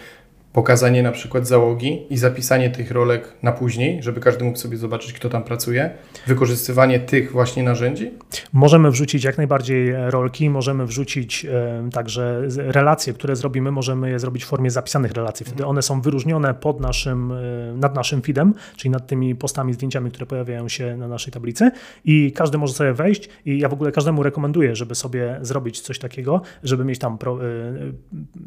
pokazanie 0.53 1.03
na 1.03 1.11
przykład 1.11 1.47
załogi 1.47 2.01
i 2.09 2.17
zapisanie 2.17 2.69
tych 2.69 2.91
rolek 2.91 3.33
na 3.43 3.51
później, 3.51 4.03
żeby 4.03 4.19
każdy 4.19 4.43
mógł 4.43 4.57
sobie 4.57 4.77
zobaczyć, 4.77 5.13
kto 5.13 5.29
tam 5.29 5.43
pracuje, 5.43 5.89
wykorzystywanie 6.27 6.99
tych 6.99 7.31
właśnie 7.31 7.63
narzędzi? 7.63 8.11
Możemy 8.53 8.91
wrzucić 8.91 9.23
jak 9.23 9.37
najbardziej 9.37 9.93
rolki, 9.95 10.49
możemy 10.49 10.85
wrzucić 10.85 11.45
e, 11.45 11.89
także 11.91 12.41
relacje, 12.57 13.13
które 13.13 13.35
zrobimy, 13.35 13.71
możemy 13.71 14.09
je 14.09 14.19
zrobić 14.19 14.43
w 14.43 14.47
formie 14.47 14.71
zapisanych 14.71 15.11
relacji. 15.11 15.45
Wtedy 15.45 15.65
one 15.65 15.81
są 15.81 16.01
wyróżnione 16.01 16.53
pod 16.53 16.79
naszym, 16.79 17.31
e, 17.31 17.35
nad 17.75 17.95
naszym 17.95 18.21
feedem, 18.21 18.53
czyli 18.75 18.89
nad 18.89 19.07
tymi 19.07 19.35
postami, 19.35 19.73
zdjęciami, 19.73 20.09
które 20.09 20.25
pojawiają 20.25 20.69
się 20.69 20.97
na 20.97 21.07
naszej 21.07 21.33
tablicy 21.33 21.71
i 22.05 22.31
każdy 22.31 22.57
może 22.57 22.73
sobie 22.73 22.93
wejść 22.93 23.29
i 23.45 23.59
ja 23.59 23.69
w 23.69 23.73
ogóle 23.73 23.91
każdemu 23.91 24.23
rekomenduję, 24.23 24.75
żeby 24.75 24.95
sobie 24.95 25.39
zrobić 25.41 25.81
coś 25.81 25.99
takiego, 25.99 26.41
żeby 26.63 26.85
mieć 26.85 26.99
tam, 26.99 27.13
e, 27.13 27.17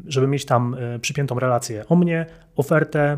żeby 0.07 0.27
mieć 0.27 0.45
tam 0.45 0.75
przypiętą 1.01 1.39
relację 1.39 1.85
mnie, 1.97 2.25
ofertę, 2.55 3.17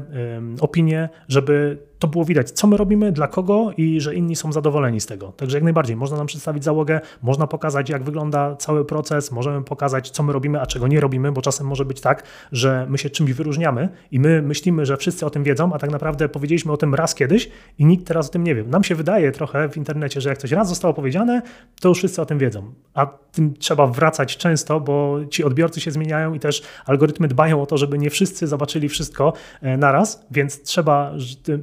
opinię, 0.60 1.10
żeby 1.28 1.78
to 2.00 2.08
było 2.08 2.26
widać, 2.26 2.52
co 2.52 2.68
my 2.68 2.78
robimy, 2.78 3.12
dla 3.12 3.28
kogo 3.28 3.72
i 3.78 4.02
że 4.02 4.16
inni 4.16 4.36
są 4.36 4.52
zadowoleni 4.52 5.02
z 5.02 5.06
tego. 5.06 5.32
Także 5.32 5.58
jak 5.58 5.64
najbardziej 5.64 5.96
można 5.96 6.18
nam 6.18 6.28
przedstawić 6.28 6.64
załogę, 6.64 7.02
można 7.22 7.48
pokazać, 7.48 7.90
jak 7.90 8.04
wygląda 8.04 8.56
cały 8.56 8.86
proces, 8.86 9.32
możemy 9.32 9.64
pokazać, 9.64 10.10
co 10.10 10.24
my 10.24 10.34
robimy, 10.34 10.62
a 10.62 10.66
czego 10.66 10.88
nie 10.88 11.00
robimy, 11.00 11.32
bo 11.32 11.42
czasem 11.42 11.68
może 11.68 11.86
być 11.86 12.02
tak, 12.02 12.24
że 12.52 12.86
my 12.90 12.98
się 12.98 13.10
czymś 13.10 13.34
wyróżniamy 13.34 13.90
i 14.12 14.20
my 14.20 14.42
myślimy, 14.42 14.86
że 14.86 14.98
wszyscy 14.98 15.26
o 15.26 15.30
tym 15.30 15.44
wiedzą, 15.44 15.74
a 15.74 15.80
tak 15.80 15.92
naprawdę 15.92 16.30
powiedzieliśmy 16.30 16.72
o 16.72 16.78
tym 16.78 16.96
raz 16.96 17.16
kiedyś 17.16 17.50
i 17.78 17.86
nikt 17.86 18.08
teraz 18.08 18.30
o 18.30 18.32
tym 18.32 18.44
nie 18.44 18.56
wie. 18.56 18.64
Nam 18.64 18.84
się 18.84 18.96
wydaje 18.96 19.32
trochę 19.32 19.70
w 19.70 19.78
internecie, 19.78 20.22
że 20.22 20.30
jak 20.30 20.38
coś 20.38 20.52
raz 20.52 20.70
zostało 20.70 20.94
powiedziane, 20.94 21.42
to 21.82 21.90
już 21.90 21.98
wszyscy 21.98 22.22
o 22.22 22.26
tym 22.26 22.38
wiedzą. 22.38 22.74
A 22.94 23.06
tym 23.32 23.54
trzeba 23.54 23.88
wracać 23.88 24.38
często, 24.38 24.80
bo 24.80 25.20
ci 25.30 25.44
odbiorcy 25.44 25.82
się 25.82 25.92
zmieniają 25.92 26.34
i 26.34 26.40
też 26.40 26.62
algorytmy 26.86 27.28
dbają 27.28 27.62
o 27.62 27.66
to, 27.66 27.78
żeby 27.78 27.98
nie 27.98 28.10
wszyscy 28.10 28.48
zobaczyli 28.48 28.90
wszystko 28.90 29.34
e, 29.62 29.78
naraz, 29.78 30.26
więc 30.32 30.64
trzeba 30.64 31.14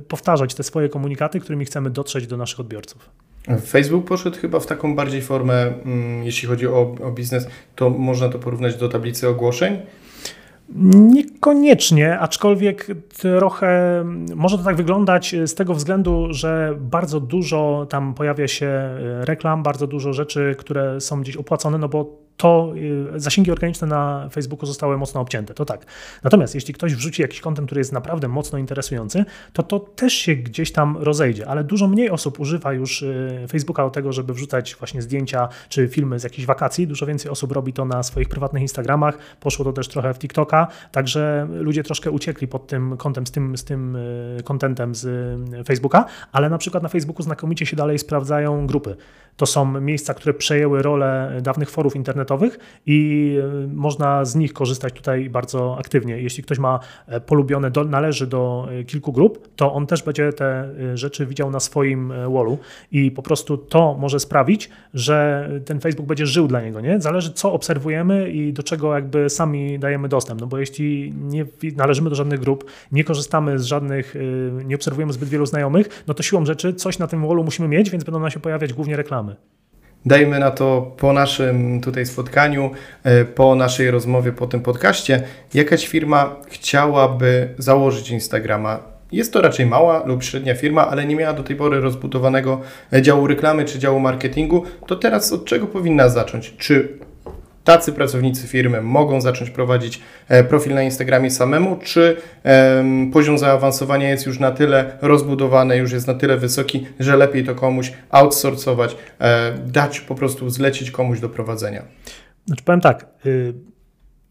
powtarzać 0.08 0.25
powtarzać 0.26 0.54
te 0.54 0.62
swoje 0.62 0.88
komunikaty, 0.88 1.40
którymi 1.40 1.64
chcemy 1.64 1.90
dotrzeć 1.90 2.26
do 2.26 2.36
naszych 2.36 2.60
odbiorców. 2.60 3.10
Facebook 3.66 4.04
poszedł 4.04 4.36
chyba 4.36 4.60
w 4.60 4.66
taką 4.66 4.96
bardziej 4.96 5.22
formę, 5.22 5.54
mm, 5.54 6.24
jeśli 6.24 6.48
chodzi 6.48 6.66
o, 6.68 6.94
o 7.04 7.10
biznes, 7.10 7.48
to 7.76 7.90
można 7.90 8.28
to 8.28 8.38
porównać 8.38 8.76
do 8.76 8.88
tablicy 8.88 9.28
ogłoszeń. 9.28 9.78
Niekoniecznie, 11.14 12.18
aczkolwiek 12.18 12.86
trochę 13.18 14.02
może 14.34 14.58
to 14.58 14.64
tak 14.64 14.76
wyglądać 14.76 15.34
z 15.46 15.54
tego 15.54 15.74
względu, 15.74 16.26
że 16.30 16.74
bardzo 16.80 17.20
dużo 17.20 17.86
tam 17.90 18.14
pojawia 18.14 18.48
się 18.48 18.70
reklam, 19.20 19.62
bardzo 19.62 19.86
dużo 19.86 20.12
rzeczy, 20.12 20.54
które 20.58 21.00
są 21.00 21.20
gdzieś 21.20 21.36
opłacone, 21.36 21.78
no 21.78 21.88
bo 21.88 22.25
to 22.36 22.72
y, 23.16 23.20
zasięgi 23.20 23.50
organiczne 23.50 23.86
na 23.86 24.28
Facebooku 24.32 24.66
zostały 24.66 24.98
mocno 24.98 25.20
obcięte, 25.20 25.54
to 25.54 25.64
tak. 25.64 25.86
Natomiast 26.22 26.54
jeśli 26.54 26.74
ktoś 26.74 26.94
wrzuci 26.94 27.22
jakiś 27.22 27.40
kontent, 27.40 27.68
który 27.68 27.78
jest 27.78 27.92
naprawdę 27.92 28.28
mocno 28.28 28.58
interesujący, 28.58 29.24
to 29.52 29.62
to 29.62 29.80
też 29.80 30.12
się 30.12 30.34
gdzieś 30.34 30.72
tam 30.72 30.96
rozejdzie, 30.96 31.48
ale 31.48 31.64
dużo 31.64 31.88
mniej 31.88 32.10
osób 32.10 32.40
używa 32.40 32.72
już 32.72 33.02
y, 33.02 33.46
Facebooka 33.50 33.84
do 33.84 33.90
tego, 33.90 34.12
żeby 34.12 34.34
wrzucać 34.34 34.76
właśnie 34.78 35.02
zdjęcia 35.02 35.48
czy 35.68 35.88
filmy 35.88 36.18
z 36.18 36.24
jakichś 36.24 36.46
wakacji. 36.46 36.86
Dużo 36.86 37.06
więcej 37.06 37.30
osób 37.30 37.52
robi 37.52 37.72
to 37.72 37.84
na 37.84 38.02
swoich 38.02 38.28
prywatnych 38.28 38.62
Instagramach, 38.62 39.18
poszło 39.40 39.64
to 39.64 39.72
też 39.72 39.88
trochę 39.88 40.14
w 40.14 40.18
TikToka, 40.18 40.66
także 40.92 41.48
ludzie 41.50 41.82
troszkę 41.82 42.10
uciekli 42.10 42.48
pod 42.48 42.66
tym 42.66 42.96
kątem, 42.96 43.26
z 43.26 43.30
tym, 43.30 43.56
z 43.56 43.64
tym 43.64 43.98
kontentem 44.44 44.94
z 44.94 45.06
Facebooka, 45.66 46.04
ale 46.32 46.50
na 46.50 46.58
przykład 46.58 46.82
na 46.82 46.88
Facebooku 46.88 47.22
znakomicie 47.22 47.66
się 47.66 47.76
dalej 47.76 47.98
sprawdzają 47.98 48.66
grupy. 48.66 48.96
To 49.36 49.46
są 49.46 49.80
miejsca, 49.80 50.14
które 50.14 50.34
przejęły 50.34 50.82
rolę 50.82 51.38
dawnych 51.42 51.70
forów 51.70 51.96
internetowych 51.96 52.25
i 52.86 53.38
e, 53.64 53.66
można 53.74 54.24
z 54.24 54.34
nich 54.34 54.52
korzystać 54.52 54.92
tutaj 54.92 55.30
bardzo 55.30 55.78
aktywnie. 55.78 56.18
Jeśli 56.18 56.42
ktoś 56.42 56.58
ma 56.58 56.80
e, 57.06 57.20
polubione, 57.20 57.70
do, 57.70 57.84
należy 57.84 58.26
do 58.26 58.68
e, 58.70 58.84
kilku 58.84 59.12
grup, 59.12 59.48
to 59.56 59.72
on 59.72 59.86
też 59.86 60.02
będzie 60.02 60.32
te 60.32 60.74
rzeczy 60.94 61.26
widział 61.26 61.50
na 61.50 61.60
swoim 61.60 62.08
wallu 62.08 62.58
i 62.92 63.10
po 63.10 63.22
prostu 63.22 63.58
to 63.58 63.96
może 64.00 64.20
sprawić, 64.20 64.70
że 64.94 65.48
ten 65.64 65.80
Facebook 65.80 66.06
będzie 66.06 66.26
żył 66.26 66.48
dla 66.48 66.60
niego. 66.60 66.80
Nie? 66.80 67.00
Zależy, 67.00 67.32
co 67.32 67.52
obserwujemy 67.52 68.30
i 68.30 68.52
do 68.52 68.62
czego 68.62 68.94
jakby 68.94 69.30
sami 69.30 69.78
dajemy 69.78 70.08
dostęp. 70.08 70.40
No 70.40 70.46
bo 70.46 70.58
jeśli 70.58 71.14
nie 71.16 71.46
należymy 71.76 72.10
do 72.10 72.16
żadnych 72.16 72.40
grup, 72.40 72.70
nie 72.92 73.04
korzystamy 73.04 73.58
z 73.58 73.64
żadnych, 73.64 74.14
nie 74.64 74.74
obserwujemy 74.74 75.12
zbyt 75.12 75.28
wielu 75.28 75.46
znajomych, 75.46 76.04
no 76.06 76.14
to 76.14 76.22
siłą 76.22 76.46
rzeczy 76.46 76.74
coś 76.74 76.98
na 76.98 77.06
tym 77.06 77.26
wallu 77.26 77.44
musimy 77.44 77.68
mieć, 77.68 77.90
więc 77.90 78.04
będą 78.04 78.20
nam 78.20 78.30
się 78.30 78.40
pojawiać 78.40 78.72
głównie 78.72 78.96
reklamy. 78.96 79.36
Dajmy 80.06 80.38
na 80.38 80.50
to 80.50 80.94
po 80.96 81.12
naszym 81.12 81.80
tutaj 81.80 82.06
spotkaniu, 82.06 82.70
e, 83.04 83.24
po 83.24 83.54
naszej 83.54 83.90
rozmowie, 83.90 84.32
po 84.32 84.46
tym 84.46 84.60
podcaście, 84.60 85.22
jakaś 85.54 85.86
firma 85.86 86.36
chciałaby 86.48 87.54
założyć 87.58 88.10
Instagrama. 88.10 88.78
Jest 89.12 89.32
to 89.32 89.42
raczej 89.42 89.66
mała 89.66 90.06
lub 90.06 90.24
średnia 90.24 90.54
firma, 90.54 90.88
ale 90.88 91.06
nie 91.06 91.16
miała 91.16 91.32
do 91.32 91.42
tej 91.42 91.56
pory 91.56 91.80
rozbudowanego 91.80 92.60
e, 92.92 93.02
działu 93.02 93.26
reklamy 93.26 93.64
czy 93.64 93.78
działu 93.78 94.00
marketingu. 94.00 94.62
To 94.86 94.96
teraz 94.96 95.32
od 95.32 95.44
czego 95.44 95.66
powinna 95.66 96.08
zacząć? 96.08 96.54
Czy 96.58 96.98
tacy 97.66 97.92
pracownicy 97.92 98.46
firmy 98.46 98.82
mogą 98.82 99.20
zacząć 99.20 99.50
prowadzić 99.50 100.00
e, 100.28 100.44
profil 100.44 100.74
na 100.74 100.82
Instagramie 100.82 101.30
samemu, 101.30 101.76
czy 101.76 102.16
poziom 103.12 103.38
zaawansowania 103.38 104.10
jest 104.10 104.26
już 104.26 104.38
na 104.38 104.50
tyle 104.50 104.98
rozbudowany, 105.00 105.76
już 105.76 105.92
jest 105.92 106.06
na 106.06 106.14
tyle 106.14 106.36
wysoki, 106.36 106.86
że 107.00 107.16
lepiej 107.16 107.44
to 107.44 107.54
komuś 107.54 107.92
outsourcować, 108.10 108.96
e, 109.20 109.52
dać 109.66 110.00
po 110.00 110.14
prostu 110.14 110.50
zlecić 110.50 110.90
komuś 110.90 111.20
do 111.20 111.28
prowadzenia? 111.28 111.82
Znaczy 112.46 112.62
powiem 112.64 112.80
tak, 112.80 113.06
y, 113.26 113.54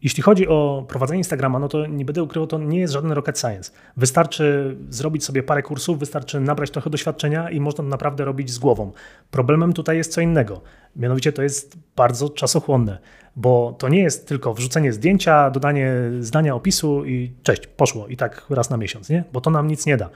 jeśli 0.06 0.22
chodzi 0.22 0.48
o 0.48 0.84
prowadzenie 0.88 1.18
Instagrama, 1.18 1.58
no 1.58 1.68
to 1.68 1.86
nie 1.86 2.04
będę 2.04 2.22
ukrywał, 2.22 2.46
to 2.46 2.58
nie 2.58 2.78
jest 2.78 2.92
żaden 2.92 3.12
rocket 3.12 3.38
science. 3.38 3.70
Wystarczy 3.96 4.76
zrobić 4.88 5.24
sobie 5.24 5.42
parę 5.42 5.62
kursów, 5.62 5.98
wystarczy 5.98 6.40
nabrać 6.40 6.70
trochę 6.70 6.90
doświadczenia 6.90 7.50
i 7.50 7.60
można 7.60 7.84
naprawdę 7.84 8.24
robić 8.24 8.50
z 8.50 8.58
głową. 8.58 8.92
Problemem 9.30 9.72
tutaj 9.72 9.96
jest 9.96 10.12
co 10.12 10.20
innego. 10.20 10.60
Mianowicie 10.96 11.32
to 11.32 11.42
jest 11.42 11.76
bardzo 11.96 12.28
czasochłonne, 12.28 12.98
bo 13.36 13.76
to 13.78 13.88
nie 13.88 14.02
jest 14.02 14.28
tylko 14.28 14.54
wrzucenie 14.54 14.92
zdjęcia, 14.92 15.50
dodanie 15.50 15.94
zdania 16.20 16.54
opisu 16.54 17.04
i 17.04 17.32
cześć, 17.42 17.66
poszło 17.66 18.06
i 18.06 18.16
tak 18.16 18.46
raz 18.50 18.70
na 18.70 18.76
miesiąc, 18.76 19.08
nie? 19.08 19.24
Bo 19.32 19.40
to 19.40 19.50
nam 19.50 19.68
nic 19.68 19.86
nie 19.86 19.96
da 19.96 20.10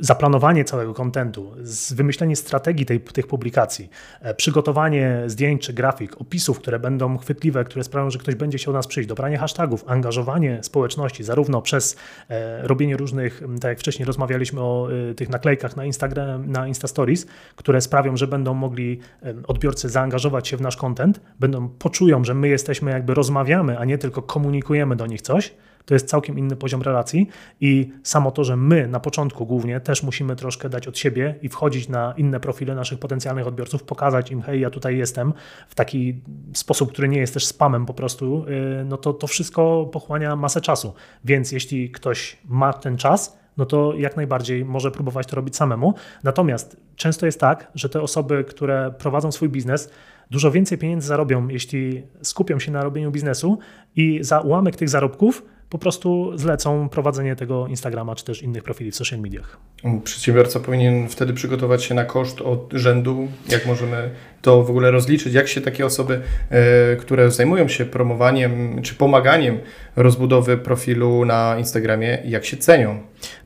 zaplanowanie 0.00 0.64
całego 0.64 0.94
kontentu, 0.94 1.52
wymyślenie 1.94 2.36
strategii 2.36 2.86
tej, 2.86 3.00
tych 3.00 3.26
publikacji, 3.26 3.90
e, 4.20 4.34
przygotowanie 4.34 5.22
zdjęć 5.26 5.62
czy 5.62 5.72
grafik, 5.72 6.20
opisów, 6.20 6.58
które 6.58 6.78
będą 6.78 7.18
chwytliwe, 7.18 7.64
które 7.64 7.84
sprawią, 7.84 8.10
że 8.10 8.18
ktoś 8.18 8.34
będzie 8.34 8.58
chciał 8.58 8.74
nas 8.74 8.86
przyjść, 8.86 9.08
dobranie 9.08 9.38
hashtagów, 9.38 9.84
angażowanie 9.86 10.58
społeczności, 10.62 11.24
zarówno 11.24 11.62
przez 11.62 11.96
e, 12.28 12.68
robienie 12.68 12.96
różnych, 12.96 13.42
tak 13.60 13.68
jak 13.68 13.78
wcześniej 13.78 14.06
rozmawialiśmy 14.06 14.60
o 14.60 14.88
e, 15.10 15.14
tych 15.14 15.28
naklejkach 15.28 15.76
na 15.76 15.84
Instagram, 15.84 16.50
na 16.50 16.68
Insta 16.68 16.88
Stories, 16.88 17.26
które 17.56 17.80
sprawią, 17.80 18.16
że 18.16 18.26
będą 18.26 18.54
mogli 18.54 19.00
odbiorcy 19.46 19.88
zaangażować 19.88 20.48
się 20.48 20.56
w 20.56 20.60
nasz 20.60 20.76
kontent, 20.76 21.20
będą 21.40 21.68
poczują, 21.68 22.24
że 22.24 22.34
my 22.34 22.48
jesteśmy 22.48 22.90
jakby 22.90 23.14
rozmawiamy, 23.14 23.78
a 23.78 23.84
nie 23.84 23.98
tylko 23.98 24.22
komunikujemy 24.22 24.96
do 24.96 25.06
nich 25.06 25.22
coś, 25.22 25.54
to 25.84 25.94
jest 25.94 26.08
całkiem 26.08 26.38
inny 26.38 26.56
poziom 26.56 26.82
relacji 26.82 27.28
i 27.60 27.92
samo 28.02 28.30
to, 28.30 28.44
że 28.44 28.56
my 28.56 28.88
na 28.88 29.00
początku 29.00 29.46
głównie 29.46 29.80
też 29.80 30.02
musimy 30.02 30.36
troszkę 30.36 30.68
dać 30.68 30.88
od 30.88 30.98
siebie 30.98 31.34
i 31.42 31.48
wchodzić 31.48 31.88
na 31.88 32.14
inne 32.16 32.40
profile 32.40 32.74
naszych 32.74 32.98
potencjalnych 32.98 33.46
odbiorców, 33.46 33.82
pokazać 33.82 34.30
im, 34.30 34.42
hej, 34.42 34.60
ja 34.60 34.70
tutaj 34.70 34.96
jestem 34.96 35.32
w 35.68 35.74
taki 35.74 36.20
sposób, 36.52 36.92
który 36.92 37.08
nie 37.08 37.18
jest 37.18 37.34
też 37.34 37.46
spamem 37.46 37.86
po 37.86 37.94
prostu, 37.94 38.44
y, 38.80 38.84
no 38.84 38.96
to 38.96 39.12
to 39.12 39.26
wszystko 39.26 39.88
pochłania 39.92 40.36
masę 40.36 40.60
czasu. 40.60 40.94
Więc 41.24 41.52
jeśli 41.52 41.90
ktoś 41.90 42.36
ma 42.48 42.72
ten 42.72 42.96
czas, 42.96 43.38
no 43.56 43.66
to 43.66 43.94
jak 43.94 44.16
najbardziej 44.16 44.64
może 44.64 44.90
próbować 44.90 45.26
to 45.26 45.36
robić 45.36 45.56
samemu. 45.56 45.94
Natomiast 46.24 46.76
często 46.96 47.26
jest 47.26 47.40
tak, 47.40 47.70
że 47.74 47.88
te 47.88 48.00
osoby, 48.00 48.44
które 48.44 48.94
prowadzą 48.98 49.32
swój 49.32 49.48
biznes, 49.48 49.90
dużo 50.30 50.50
więcej 50.50 50.78
pieniędzy 50.78 51.08
zarobią, 51.08 51.48
jeśli 51.48 52.02
skupią 52.22 52.58
się 52.58 52.72
na 52.72 52.84
robieniu 52.84 53.10
biznesu 53.10 53.58
i 53.96 54.18
za 54.22 54.40
ułamek 54.40 54.76
tych 54.76 54.88
zarobków 54.88 55.42
po 55.74 55.78
prostu 55.78 56.38
zlecą 56.38 56.88
prowadzenie 56.88 57.36
tego 57.36 57.66
Instagrama 57.66 58.14
czy 58.14 58.24
też 58.24 58.42
innych 58.42 58.62
profili 58.62 58.90
w 58.90 58.96
social 58.96 59.20
mediach. 59.20 59.58
Przedsiębiorca 60.04 60.60
powinien 60.60 61.08
wtedy 61.08 61.32
przygotować 61.32 61.84
się 61.84 61.94
na 61.94 62.04
koszt 62.04 62.40
od 62.40 62.72
rzędu, 62.72 63.28
jak 63.48 63.66
możemy 63.66 64.10
to 64.42 64.62
w 64.62 64.70
ogóle 64.70 64.90
rozliczyć, 64.90 65.34
jak 65.34 65.48
się 65.48 65.60
takie 65.60 65.86
osoby, 65.86 66.20
e, 66.50 66.96
które 66.96 67.30
zajmują 67.30 67.68
się 67.68 67.84
promowaniem 67.84 68.82
czy 68.82 68.94
pomaganiem 68.94 69.58
rozbudowy 69.96 70.58
profilu 70.58 71.24
na 71.24 71.56
Instagramie, 71.58 72.22
jak 72.24 72.44
się 72.44 72.56
cenią. 72.56 72.98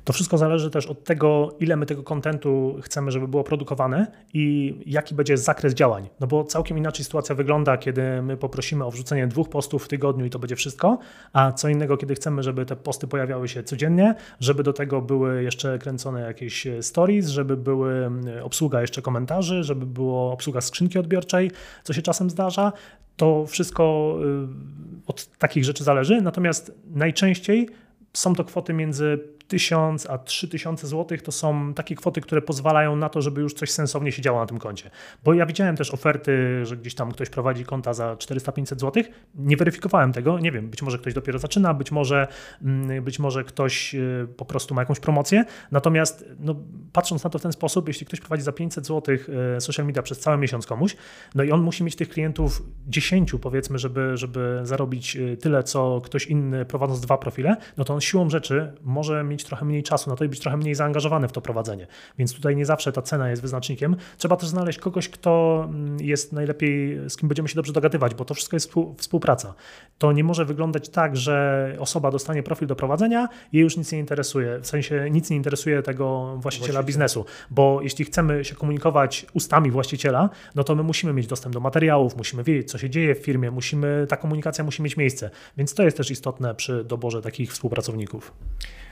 To 0.04 0.12
wszystko 0.12 0.38
zależy 0.38 0.70
też 0.70 0.86
od 0.86 1.04
tego, 1.04 1.56
ile 1.60 1.76
my 1.76 1.86
tego 1.86 2.02
kontentu 2.02 2.76
chcemy, 2.82 3.10
żeby 3.10 3.28
było 3.28 3.44
produkowane 3.44 4.06
i 4.34 4.74
jaki 4.86 5.14
będzie 5.14 5.36
zakres 5.36 5.74
działań. 5.74 6.08
No 6.20 6.26
bo 6.26 6.44
całkiem 6.44 6.78
inaczej 6.78 7.04
sytuacja 7.04 7.34
wygląda, 7.34 7.76
kiedy 7.76 8.22
my 8.22 8.36
poprosimy 8.36 8.84
o 8.84 8.90
wrzucenie 8.90 9.26
dwóch 9.26 9.48
postów 9.48 9.84
w 9.84 9.88
tygodniu 9.88 10.24
i 10.24 10.30
to 10.30 10.38
będzie 10.38 10.56
wszystko, 10.56 10.98
a 11.32 11.52
co 11.52 11.68
innego, 11.68 11.96
kiedy 11.96 12.14
chcemy, 12.14 12.42
żeby 12.42 12.66
te 12.66 12.76
posty 12.76 13.06
pojawiały 13.06 13.48
się 13.48 13.62
codziennie, 13.62 14.14
żeby 14.40 14.62
do 14.62 14.72
tego 14.72 15.02
były 15.02 15.42
jeszcze 15.42 15.78
kręcone 15.78 16.20
jakieś 16.20 16.66
stories, 16.80 17.28
żeby 17.28 17.56
były 17.56 18.10
obsługa 18.42 18.80
jeszcze 18.80 19.02
komentarzy, 19.02 19.62
żeby 19.64 19.86
było 19.86 20.32
obsługa 20.32 20.60
skrzynki 20.60 20.98
odbiorczej, 20.98 21.50
co 21.82 21.92
się 21.92 22.02
czasem 22.02 22.30
zdarza. 22.30 22.72
To 23.18 23.46
wszystko 23.46 24.16
y, 24.24 25.06
od 25.06 25.26
takich 25.26 25.64
rzeczy 25.64 25.84
zależy, 25.84 26.20
natomiast 26.20 26.72
najczęściej 26.94 27.68
są 28.12 28.34
to 28.34 28.44
kwoty 28.44 28.72
między 28.72 29.18
1000 29.48 30.10
a 30.10 30.18
3000 30.18 30.86
zł 30.86 31.18
to 31.24 31.32
są 31.32 31.74
takie 31.74 31.94
kwoty, 31.94 32.20
które 32.20 32.42
pozwalają 32.42 32.96
na 32.96 33.08
to, 33.08 33.22
żeby 33.22 33.40
już 33.40 33.54
coś 33.54 33.70
sensownie 33.70 34.12
się 34.12 34.22
działo 34.22 34.40
na 34.40 34.46
tym 34.46 34.58
koncie. 34.58 34.90
Bo 35.24 35.34
ja 35.34 35.46
widziałem 35.46 35.76
też 35.76 35.90
oferty, 35.90 36.66
że 36.66 36.76
gdzieś 36.76 36.94
tam 36.94 37.12
ktoś 37.12 37.30
prowadzi 37.30 37.64
konta 37.64 37.94
za 37.94 38.14
400-500 38.14 38.78
zł. 38.78 39.02
Nie 39.34 39.56
weryfikowałem 39.56 40.12
tego, 40.12 40.38
nie 40.38 40.52
wiem, 40.52 40.70
być 40.70 40.82
może 40.82 40.98
ktoś 40.98 41.14
dopiero 41.14 41.38
zaczyna, 41.38 41.74
być 41.74 41.92
może, 41.92 42.26
mm, 42.62 43.04
być 43.04 43.18
może 43.18 43.44
ktoś 43.44 43.94
y, 43.94 44.28
po 44.36 44.44
prostu 44.44 44.74
ma 44.74 44.82
jakąś 44.82 45.00
promocję. 45.00 45.44
Natomiast 45.70 46.24
no, 46.40 46.54
patrząc 46.92 47.24
na 47.24 47.30
to 47.30 47.38
w 47.38 47.42
ten 47.42 47.52
sposób, 47.52 47.88
jeśli 47.88 48.06
ktoś 48.06 48.20
prowadzi 48.20 48.42
za 48.42 48.52
500 48.52 48.86
zł 48.86 49.16
y, 49.56 49.60
social 49.60 49.86
media 49.86 50.02
przez 50.02 50.20
cały 50.20 50.38
miesiąc 50.38 50.66
komuś, 50.66 50.96
no 51.34 51.42
i 51.42 51.52
on 51.52 51.60
musi 51.62 51.84
mieć 51.84 51.96
tych 51.96 52.08
klientów 52.08 52.62
10 52.86 53.32
powiedzmy, 53.42 53.78
żeby, 53.78 54.16
żeby 54.16 54.60
zarobić 54.62 55.16
y, 55.16 55.36
tyle, 55.36 55.62
co 55.62 56.00
ktoś 56.04 56.26
inny 56.26 56.64
prowadząc 56.64 57.00
dwa 57.00 57.18
profile, 57.18 57.56
no 57.76 57.84
to 57.84 57.94
on 57.94 58.00
siłą 58.00 58.30
rzeczy 58.30 58.72
może 58.82 59.24
mieć 59.24 59.37
mieć 59.38 59.44
trochę 59.44 59.64
mniej 59.64 59.82
czasu 59.82 60.10
na 60.10 60.16
to 60.16 60.24
i 60.24 60.28
być 60.28 60.40
trochę 60.40 60.56
mniej 60.56 60.74
zaangażowany 60.74 61.28
w 61.28 61.32
to 61.32 61.40
prowadzenie. 61.40 61.86
Więc 62.18 62.34
tutaj 62.34 62.56
nie 62.56 62.66
zawsze 62.66 62.92
ta 62.92 63.02
cena 63.02 63.30
jest 63.30 63.42
wyznacznikiem. 63.42 63.96
Trzeba 64.18 64.36
też 64.36 64.48
znaleźć 64.48 64.78
kogoś, 64.78 65.08
kto 65.08 65.64
mm, 65.64 66.00
jest 66.00 66.32
najlepiej, 66.32 66.98
z 67.10 67.16
kim 67.16 67.28
będziemy 67.28 67.48
się 67.48 67.54
dobrze 67.54 67.72
dogadywać, 67.72 68.14
bo 68.14 68.24
to 68.24 68.34
wszystko 68.34 68.56
jest 68.56 68.72
współpraca. 68.96 69.54
To 69.98 70.12
nie 70.12 70.24
może 70.24 70.44
wyglądać 70.44 70.88
tak, 70.88 71.16
że 71.16 71.76
osoba 71.78 72.10
dostanie 72.10 72.42
profil 72.42 72.68
do 72.68 72.76
prowadzenia 72.76 73.28
i 73.52 73.56
jej 73.56 73.64
już 73.64 73.76
nic 73.76 73.92
nie 73.92 73.98
interesuje. 73.98 74.58
W 74.58 74.66
sensie 74.66 75.08
nic 75.10 75.30
nie 75.30 75.36
interesuje 75.36 75.82
tego 75.82 76.36
właściciela 76.36 76.82
biznesu, 76.82 77.24
bo 77.50 77.80
jeśli 77.82 78.04
chcemy 78.04 78.44
się 78.44 78.54
komunikować 78.54 79.26
ustami 79.34 79.70
właściciela, 79.70 80.30
no 80.54 80.64
to 80.64 80.74
my 80.74 80.82
musimy 80.82 81.12
mieć 81.12 81.26
dostęp 81.26 81.54
do 81.54 81.60
materiałów, 81.60 82.16
musimy 82.16 82.44
wiedzieć, 82.44 82.70
co 82.70 82.78
się 82.78 82.90
dzieje 82.90 83.14
w 83.14 83.18
firmie, 83.18 83.50
musimy, 83.50 84.06
ta 84.08 84.16
komunikacja 84.16 84.64
musi 84.64 84.82
mieć 84.82 84.96
miejsce. 84.96 85.30
Więc 85.56 85.74
to 85.74 85.82
jest 85.82 85.96
też 85.96 86.10
istotne 86.10 86.54
przy 86.54 86.84
doborze 86.84 87.22
takich 87.22 87.52
współpracowników. 87.52 88.32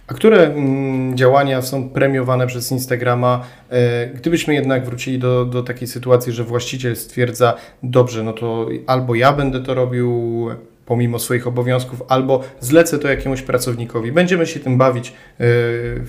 A 0.09 0.15
które 0.15 0.47
mm, 0.47 1.17
działania 1.17 1.63
są 1.63 1.89
premiowane 1.89 2.47
przez 2.47 2.73
Instagrama? 2.73 3.45
E, 3.71 4.07
gdybyśmy 4.07 4.55
jednak 4.55 4.85
wrócili 4.85 5.19
do, 5.19 5.45
do 5.45 5.63
takiej 5.63 5.89
sytuacji, 5.89 6.33
że 6.33 6.45
właściciel 6.45 6.97
stwierdza, 6.97 7.55
dobrze, 7.83 8.23
no 8.23 8.33
to 8.33 8.69
albo 8.87 9.15
ja 9.15 9.33
będę 9.33 9.63
to 9.63 9.75
robił 9.75 10.49
pomimo 10.87 11.19
swoich 11.19 11.47
obowiązków, 11.47 12.03
albo 12.09 12.45
zlecę 12.61 12.99
to 12.99 13.09
jakiemuś 13.09 13.43
pracownikowi. 13.43 14.13
Będziemy 14.13 14.47
się 14.47 14.61
tym 14.61 14.79
bawić 14.79 15.13
yy, 15.39 15.47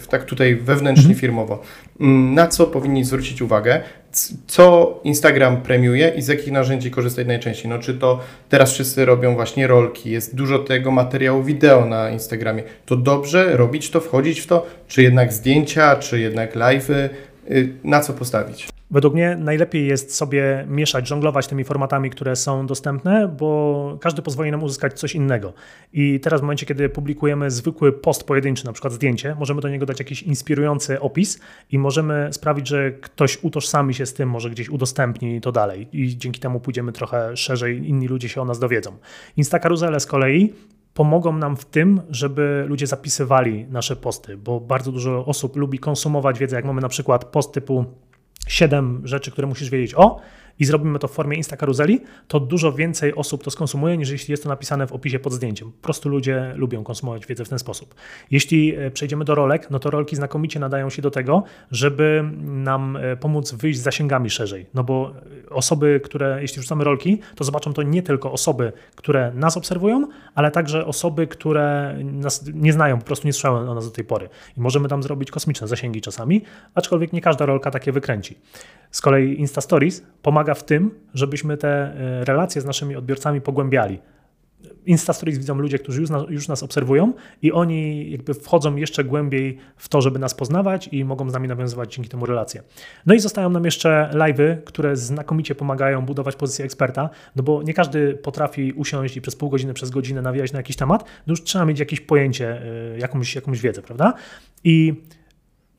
tak 0.10 0.26
tutaj 0.26 0.56
wewnętrznie, 0.56 1.04
mhm. 1.04 1.20
firmowo. 1.20 1.62
Mm, 2.00 2.34
na 2.34 2.48
co 2.48 2.68
powinni 2.68 3.04
zwrócić 3.04 3.42
uwagę? 3.42 3.82
Co 4.48 5.00
Instagram 5.04 5.62
premiuje 5.62 6.10
i 6.10 6.22
z 6.22 6.28
jakich 6.28 6.52
narzędzi 6.52 6.92
korzystać 6.92 7.28
najczęściej? 7.28 7.70
No, 7.70 7.80
czy 7.80 7.94
to 7.94 8.20
teraz 8.50 8.74
wszyscy 8.74 9.06
robią 9.06 9.36
właśnie 9.36 9.68
rolki, 9.68 10.12
jest 10.12 10.36
dużo 10.36 10.60
tego 10.60 10.92
materiału 10.92 11.44
wideo 11.44 11.86
na 11.86 12.10
Instagramie. 12.10 12.64
To 12.86 12.96
dobrze 12.96 13.58
robić 13.58 13.90
to, 13.90 14.02
wchodzić 14.02 14.40
w 14.40 14.48
to, 14.48 14.66
czy 14.88 15.04
jednak 15.04 15.34
zdjęcia, 15.34 15.96
czy 15.96 16.20
jednak 16.20 16.56
live'y? 16.56 17.10
Yy, 17.50 17.70
na 17.84 18.00
co 18.00 18.14
postawić? 18.14 18.77
Według 18.92 19.14
mnie 19.14 19.36
najlepiej 19.36 19.88
jest 19.88 20.16
sobie 20.16 20.66
mieszać, 20.70 21.08
żonglować 21.08 21.48
tymi 21.48 21.64
formatami, 21.64 22.10
które 22.10 22.36
są 22.36 22.68
dostępne, 22.68 23.28
bo 23.28 23.98
każdy 24.02 24.22
pozwoli 24.22 24.52
nam 24.52 24.64
uzyskać 24.64 25.00
coś 25.00 25.16
innego. 25.16 25.54
I 25.94 26.20
teraz 26.20 26.42
w 26.42 26.44
momencie, 26.44 26.66
kiedy 26.66 26.90
publikujemy 26.90 27.52
zwykły 27.52 27.94
post 27.94 28.24
pojedynczy, 28.24 28.66
na 28.66 28.74
przykład 28.74 28.94
zdjęcie, 28.94 29.36
możemy 29.40 29.62
do 29.62 29.70
niego 29.70 29.86
dać 29.86 30.00
jakiś 30.00 30.24
inspirujący 30.24 31.00
opis 31.00 31.40
i 31.72 31.80
możemy 31.80 32.30
sprawić, 32.32 32.68
że 32.68 32.92
ktoś 32.92 33.44
utożsami 33.44 33.94
się 33.94 34.06
z 34.06 34.14
tym, 34.14 34.30
może 34.30 34.50
gdzieś 34.50 34.70
udostępni 34.70 35.42
to 35.42 35.52
dalej 35.52 35.88
i 35.92 36.18
dzięki 36.18 36.40
temu 36.40 36.60
pójdziemy 36.60 36.92
trochę 36.92 37.38
szerzej, 37.38 37.90
inni 37.90 38.08
ludzie 38.08 38.30
się 38.30 38.42
o 38.42 38.46
nas 38.46 38.60
dowiedzą. 38.60 38.92
Instakaruzele 39.38 40.00
z 40.00 40.06
kolei 40.06 40.54
pomogą 40.94 41.38
nam 41.38 41.58
w 41.58 41.66
tym, 41.66 42.02
żeby 42.10 42.66
ludzie 42.68 42.88
zapisywali 42.88 43.66
nasze 43.70 43.96
posty, 43.96 44.38
bo 44.38 44.60
bardzo 44.60 44.92
dużo 44.92 45.26
osób 45.26 45.56
lubi 45.56 45.80
konsumować 45.80 46.40
wiedzę, 46.40 46.56
jak 46.56 46.66
mamy 46.66 46.82
na 46.82 46.90
przykład 46.90 47.26
post 47.26 47.54
typu 47.54 47.86
siedem 48.48 49.02
rzeczy, 49.04 49.32
które 49.32 49.48
musisz 49.48 49.70
wiedzieć. 49.70 49.96
O 49.96 50.22
i 50.60 50.66
zrobimy 50.66 51.00
to 51.00 51.08
w 51.08 51.12
formie 51.12 51.38
Insta 51.38 51.58
karuzeli, 51.58 52.02
to 52.28 52.40
dużo 52.40 52.74
więcej 52.74 53.16
osób 53.16 53.44
to 53.44 53.52
skonsumuje, 53.52 53.98
niż 53.98 54.10
jeśli 54.10 54.32
jest 54.32 54.44
to 54.44 54.50
napisane 54.50 54.88
w 54.88 54.92
opisie 54.92 55.20
pod 55.20 55.34
zdjęciem. 55.34 55.72
Po 55.72 55.84
prostu 55.84 56.10
ludzie 56.10 56.54
lubią 56.56 56.84
konsumować 56.84 57.26
wiedzę 57.26 57.46
w 57.46 57.50
ten 57.50 57.60
sposób. 57.60 57.96
Jeśli 58.32 58.76
e, 58.76 58.92
przejdziemy 58.92 59.26
do 59.26 59.36
rolek, 59.36 59.70
no 59.70 59.80
to 59.80 59.90
rolki 59.90 60.16
znakomicie 60.16 60.60
nadają 60.60 60.90
się 60.90 61.02
do 61.02 61.12
tego, 61.12 61.44
żeby 61.72 62.24
nam 62.44 62.98
e, 62.98 63.18
pomóc 63.18 63.54
wyjść 63.54 63.80
z 63.80 63.82
zasięgami 63.82 64.30
szerzej. 64.30 64.66
No 64.74 64.84
bo 64.84 65.14
e, 65.46 65.50
osoby, 65.50 66.02
które, 66.04 66.38
jeśli 66.42 66.60
wrzucamy 66.60 66.84
rolki, 66.84 67.20
to 67.36 67.44
zobaczą 67.44 67.74
to 67.74 67.84
nie 67.84 68.04
tylko 68.04 68.32
osoby, 68.32 68.74
które 68.96 69.32
nas 69.34 69.58
obserwują, 69.58 70.08
ale 70.36 70.52
także 70.52 70.86
osoby, 70.86 71.28
które 71.28 71.98
nas 72.04 72.46
nie 72.54 72.74
znają, 72.74 73.00
po 73.00 73.06
prostu 73.06 73.28
nie 73.28 73.34
słyszały 73.34 73.70
o 73.70 73.76
nas 73.76 73.86
do 73.86 73.92
tej 73.92 74.06
pory. 74.06 74.30
I 74.58 74.62
możemy 74.62 74.90
tam 74.90 75.04
zrobić 75.04 75.32
kosmiczne 75.32 75.68
zasięgi 75.68 76.02
czasami, 76.02 76.42
aczkolwiek 76.76 77.14
nie 77.14 77.22
każda 77.22 77.46
rolka 77.46 77.72
takie 77.72 77.92
wykręci. 77.92 78.38
Z 78.92 79.02
kolei 79.02 79.40
Insta 79.40 79.62
Stories 79.62 80.04
pomaga 80.22 80.47
w 80.56 80.64
tym, 80.64 80.92
żebyśmy 81.14 81.58
te 81.58 81.70
e, 81.70 82.26
relacje 82.26 82.62
z 82.62 82.66
naszymi 82.66 82.96
odbiorcami 82.96 83.42
pogłębiali. 83.42 84.00
Insta 84.86 85.14
Stories 85.14 85.38
widzą 85.38 85.56
ludzie, 85.56 85.80
którzy 85.80 86.02
już 86.02 86.10
nas, 86.10 86.24
już 86.30 86.48
nas, 86.48 86.64
obserwują 86.64 87.14
i 87.42 87.52
oni 87.52 88.12
jakby 88.12 88.34
wchodzą 88.34 88.76
jeszcze 88.76 89.04
głębiej 89.04 89.58
w 89.78 89.90
to, 89.90 90.02
żeby 90.02 90.20
nas 90.20 90.34
poznawać 90.34 90.90
i 90.92 91.06
mogą 91.06 91.30
z 91.30 91.34
nami 91.34 91.48
nawiązywać 91.48 91.96
dzięki 91.96 92.10
temu 92.10 92.26
relacje. 92.26 92.64
No 93.06 93.14
i 93.14 93.20
zostają 93.20 93.50
nam 93.50 93.66
jeszcze 93.66 94.10
live'y, 94.14 94.58
które 94.66 94.96
znakomicie 94.96 95.56
pomagają 95.56 96.06
budować 96.06 96.36
pozycję 96.36 96.66
eksperta, 96.66 97.10
no 97.36 97.44
bo 97.44 97.64
nie 97.64 97.74
każdy 97.74 98.14
potrafi 98.14 98.74
usiąść 98.74 99.18
i 99.18 99.22
przez 99.22 99.36
pół 99.36 99.50
godziny, 99.50 99.74
przez 99.74 99.90
godzinę 99.90 100.22
nawijać 100.22 100.54
na 100.54 100.60
jakiś 100.60 100.76
temat, 100.76 101.04
no 101.04 101.32
już 101.32 101.44
trzeba 101.44 101.66
mieć 101.66 101.80
jakieś 101.80 102.02
pojęcie, 102.02 102.62
e, 102.94 103.00
jakąś, 103.00 103.36
jakąś 103.36 103.62
wiedzę, 103.62 103.82
prawda? 103.82 104.14
I 104.64 104.94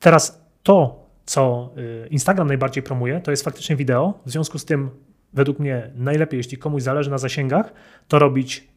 teraz 0.00 0.44
to, 0.62 1.07
co 1.28 1.70
y, 1.78 2.08
Instagram 2.10 2.48
najbardziej 2.48 2.82
promuje, 2.82 3.20
to 3.20 3.30
jest 3.30 3.44
faktycznie 3.44 3.76
wideo. 3.76 4.14
W 4.26 4.30
związku 4.30 4.58
z 4.58 4.64
tym, 4.64 4.90
według 5.32 5.58
mnie, 5.58 5.90
najlepiej, 5.94 6.38
jeśli 6.38 6.58
komuś 6.58 6.82
zależy 6.82 7.10
na 7.10 7.18
zasięgach, 7.18 7.72
to 8.08 8.18
robić 8.18 8.68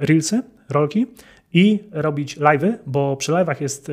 reelsy, 0.00 0.42
rolki 0.68 1.06
i 1.52 1.88
robić 1.92 2.38
live'y, 2.38 2.72
bo 2.86 3.16
przy 3.16 3.32
live'ach 3.32 3.62
jest 3.62 3.88
y, 3.88 3.92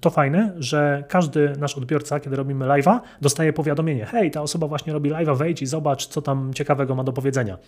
to 0.00 0.10
fajne, 0.10 0.54
że 0.58 1.04
każdy 1.08 1.52
nasz 1.58 1.76
odbiorca, 1.76 2.20
kiedy 2.20 2.36
robimy 2.36 2.64
live'a, 2.64 3.00
dostaje 3.20 3.52
powiadomienie: 3.52 4.06
hej, 4.06 4.30
ta 4.30 4.42
osoba 4.42 4.66
właśnie 4.66 4.92
robi 4.92 5.10
live'a, 5.10 5.36
wejdź 5.36 5.62
i 5.62 5.66
zobacz, 5.66 6.06
co 6.06 6.22
tam 6.22 6.54
ciekawego 6.54 6.94
ma 6.94 7.04
do 7.04 7.12
powiedzenia. 7.12 7.58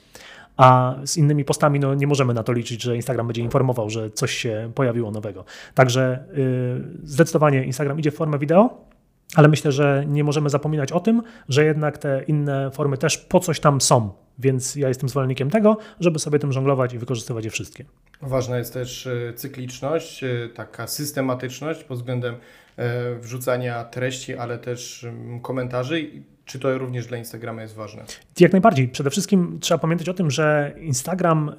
A 0.56 0.94
z 1.04 1.16
innymi 1.16 1.44
postami 1.44 1.80
no, 1.80 1.94
nie 1.94 2.06
możemy 2.06 2.34
na 2.34 2.42
to 2.42 2.52
liczyć, 2.52 2.82
że 2.82 2.96
Instagram 2.96 3.26
będzie 3.26 3.42
informował, 3.42 3.90
że 3.90 4.10
coś 4.10 4.32
się 4.32 4.70
pojawiło 4.74 5.10
nowego. 5.10 5.44
Także 5.74 6.24
yy, 6.36 7.08
zdecydowanie 7.08 7.64
Instagram 7.64 7.98
idzie 7.98 8.10
w 8.10 8.14
formę 8.14 8.38
wideo. 8.38 8.95
Ale 9.36 9.48
myślę, 9.48 9.72
że 9.72 10.04
nie 10.08 10.24
możemy 10.24 10.50
zapominać 10.50 10.92
o 10.92 11.00
tym, 11.00 11.22
że 11.48 11.64
jednak 11.64 11.98
te 11.98 12.22
inne 12.22 12.70
formy 12.70 12.98
też 12.98 13.18
po 13.18 13.40
coś 13.40 13.60
tam 13.60 13.80
są. 13.80 14.10
Więc 14.38 14.76
ja 14.76 14.88
jestem 14.88 15.08
zwolennikiem 15.08 15.50
tego, 15.50 15.78
żeby 16.00 16.18
sobie 16.18 16.38
tym 16.38 16.52
żonglować 16.52 16.92
i 16.94 16.98
wykorzystywać 16.98 17.44
je 17.44 17.50
wszystkie. 17.50 17.84
Ważna 18.22 18.58
jest 18.58 18.72
też 18.72 19.06
e, 19.06 19.32
cykliczność, 19.34 20.24
e, 20.24 20.48
taka 20.54 20.86
systematyczność 20.86 21.84
pod 21.84 21.98
względem 21.98 22.34
e, 22.76 23.14
wrzucania 23.14 23.84
treści, 23.84 24.36
ale 24.36 24.58
też 24.58 25.06
komentarzy 25.42 26.10
czy 26.46 26.58
to 26.58 26.78
również 26.78 27.06
dla 27.06 27.16
Instagrama 27.16 27.62
jest 27.62 27.74
ważne? 27.74 28.04
Jak 28.40 28.52
najbardziej. 28.52 28.88
Przede 28.88 29.10
wszystkim 29.10 29.58
trzeba 29.60 29.78
pamiętać 29.78 30.08
o 30.08 30.14
tym, 30.14 30.30
że 30.30 30.74
Instagram 30.80 31.48
y, 31.48 31.54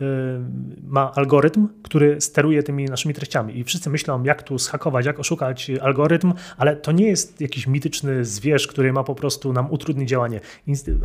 ma 0.84 1.12
algorytm, 1.16 1.68
który 1.84 2.22
steruje 2.22 2.64
tymi 2.64 2.86
naszymi 2.86 3.14
treściami. 3.14 3.60
I 3.60 3.64
wszyscy 3.64 3.90
myślą, 3.90 4.24
jak 4.24 4.44
tu 4.44 4.60
schakować, 4.60 5.06
jak 5.06 5.20
oszukać 5.20 5.72
algorytm, 5.82 6.34
ale 6.58 6.76
to 6.76 6.92
nie 6.92 7.08
jest 7.08 7.42
jakiś 7.42 7.68
mityczny 7.68 8.26
zwierz, 8.26 8.68
który 8.68 8.94
ma 8.94 9.04
po 9.04 9.16
prostu 9.16 9.54
nam 9.54 9.72
utrudnić 9.72 10.10
działanie. 10.10 10.40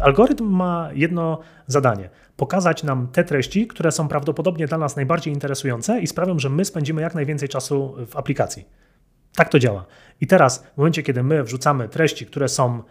Algorytm 0.03 0.45
ma 0.45 0.91
jedno 0.95 1.39
zadanie: 1.67 2.11
pokazać 2.37 2.83
nam 2.83 3.09
te 3.09 3.25
treści, 3.25 3.67
które 3.67 3.93
są 3.93 4.09
prawdopodobnie 4.09 4.67
dla 4.67 4.79
nas 4.79 4.97
najbardziej 4.97 5.35
interesujące 5.35 6.01
i 6.01 6.07
sprawią, 6.07 6.39
że 6.39 6.49
my 6.49 6.65
spędzimy 6.65 7.03
jak 7.03 7.15
najwięcej 7.15 7.49
czasu 7.49 7.95
w 8.07 8.17
aplikacji. 8.17 8.65
Tak 9.35 9.49
to 9.49 9.59
działa. 9.59 9.87
I 10.21 10.27
teraz, 10.27 10.67
w 10.75 10.77
momencie, 10.77 11.03
kiedy 11.03 11.23
my 11.23 11.45
wrzucamy 11.45 11.89
treści, 11.89 12.27
które 12.27 12.49
są 12.49 12.83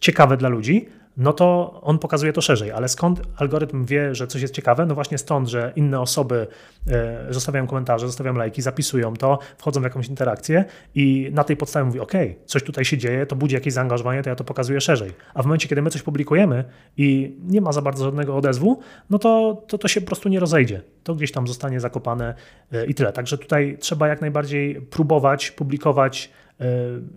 ciekawe 0.00 0.36
dla 0.36 0.48
ludzi, 0.48 0.88
no 1.16 1.32
to 1.32 1.80
on 1.82 1.98
pokazuje 1.98 2.32
to 2.32 2.40
szerzej. 2.40 2.72
Ale 2.72 2.88
skąd 2.88 3.22
algorytm 3.36 3.84
wie, 3.84 4.14
że 4.14 4.26
coś 4.26 4.42
jest 4.42 4.54
ciekawe? 4.54 4.86
No 4.86 4.94
właśnie 4.94 5.18
stąd, 5.18 5.48
że 5.48 5.72
inne 5.76 6.00
osoby 6.00 6.46
e, 6.88 7.26
zostawiają 7.30 7.66
komentarze, 7.66 8.06
zostawiają 8.06 8.36
lajki, 8.36 8.62
zapisują 8.62 9.14
to, 9.14 9.38
wchodzą 9.58 9.80
w 9.80 9.84
jakąś 9.84 10.08
interakcję 10.08 10.64
i 10.94 11.30
na 11.32 11.44
tej 11.44 11.56
podstawie 11.56 11.86
mówi, 11.86 12.00
ok, 12.00 12.12
coś 12.44 12.62
tutaj 12.62 12.84
się 12.84 12.98
dzieje, 12.98 13.26
to 13.26 13.36
budzi 13.36 13.54
jakieś 13.54 13.72
zaangażowanie, 13.72 14.22
to 14.22 14.30
ja 14.30 14.36
to 14.36 14.44
pokazuję 14.44 14.80
szerzej. 14.80 15.12
A 15.34 15.42
w 15.42 15.46
momencie, 15.46 15.68
kiedy 15.68 15.82
my 15.82 15.90
coś 15.90 16.02
publikujemy 16.02 16.64
i 16.96 17.36
nie 17.42 17.60
ma 17.60 17.72
za 17.72 17.82
bardzo 17.82 18.04
żadnego 18.04 18.36
odezwu, 18.36 18.80
no 19.10 19.18
to 19.18 19.62
to, 19.68 19.78
to 19.78 19.88
się 19.88 20.00
po 20.00 20.06
prostu 20.06 20.28
nie 20.28 20.40
rozejdzie. 20.40 20.82
To 21.02 21.14
gdzieś 21.14 21.32
tam 21.32 21.46
zostanie 21.46 21.80
zakopane 21.80 22.34
e, 22.72 22.86
i 22.86 22.94
tyle. 22.94 23.12
Także 23.12 23.38
tutaj 23.38 23.76
trzeba 23.80 24.08
jak 24.08 24.20
najbardziej 24.20 24.80
próbować 24.80 25.50
publikować 25.50 26.30